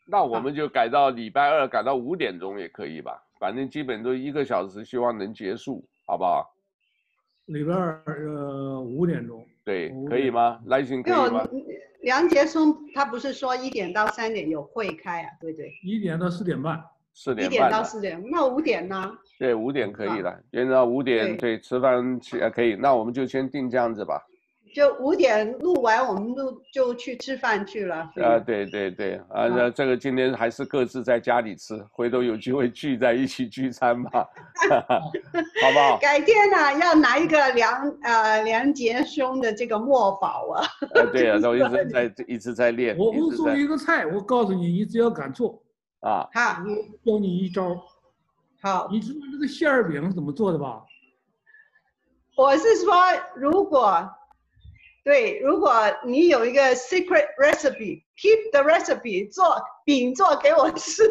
[0.07, 3.23] 那我们就改到礼拜二，改到五点钟也可以吧？
[3.39, 6.55] 反正基本都一个小时，希望能结束，好不好？
[7.47, 10.61] 礼拜二呃五点钟，对，可以吗？
[10.67, 11.47] 来信可以吗？
[12.01, 15.31] 梁杰松他不是说一点到三点有会开啊？
[15.41, 15.73] 对对。
[15.83, 16.83] 一点到四点半。
[17.12, 17.53] 四点半。
[17.53, 19.12] 一点到四点，那五点呢？
[19.39, 20.39] 对，五点可以了。
[20.51, 24.23] 原来五点对，吃饭去可以，那我们就先定这样子吧。
[24.74, 27.97] 就五点录完，我们录就去吃饭去了。
[28.16, 34.27] 啊，对对对，啊，那这个今天还是各自在家里吃，回头有机会聚在一起聚餐吧，
[34.70, 35.99] 好不好？
[36.03, 40.62] 改天呢、啊，要拿一个梁呃梁杰兄的这个墨宝啊。
[40.95, 42.97] 啊，对啊， 我一直在一直在练。
[42.97, 45.62] 我我做一个菜，我告诉你，你只要敢做
[46.01, 47.77] 啊，好，我教你一招。
[48.61, 50.82] 好，你知道这个馅儿饼是怎么做的吧？
[52.36, 52.95] 我是说，
[53.35, 54.09] 如果。
[55.09, 55.73] 对，如果
[56.05, 61.03] 你有一个 secret recipe，keep the recipe，做饼做给我吃。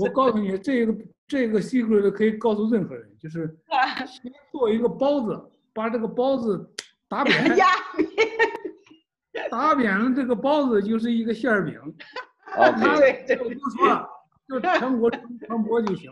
[0.00, 0.92] 我告诉你，这个
[1.28, 3.56] 这个 secret 可以告诉任何人，就是
[4.10, 5.40] 先做一个包子，
[5.72, 6.68] 把这个包子
[7.08, 11.80] 打扁，压扁，打扁了这个包子就是一个馅儿饼。
[12.58, 14.04] 啊，对对，我就说了。
[14.48, 16.10] 就全国传播就行。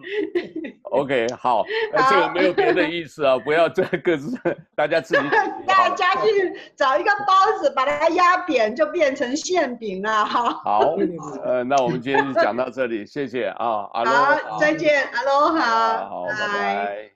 [0.83, 4.37] OK，好，那这个没有别的意思啊，不要这各自，
[4.75, 5.23] 大家自己。
[5.67, 10.25] 大家去找一个包子，把它压扁，就变成馅饼了。
[10.25, 10.51] 哈。
[10.65, 10.97] 好，
[11.45, 14.13] 呃，那我们今天就讲到这里，谢谢啊，阿罗。
[14.13, 17.14] 好，再见，阿罗，好，好，拜拜。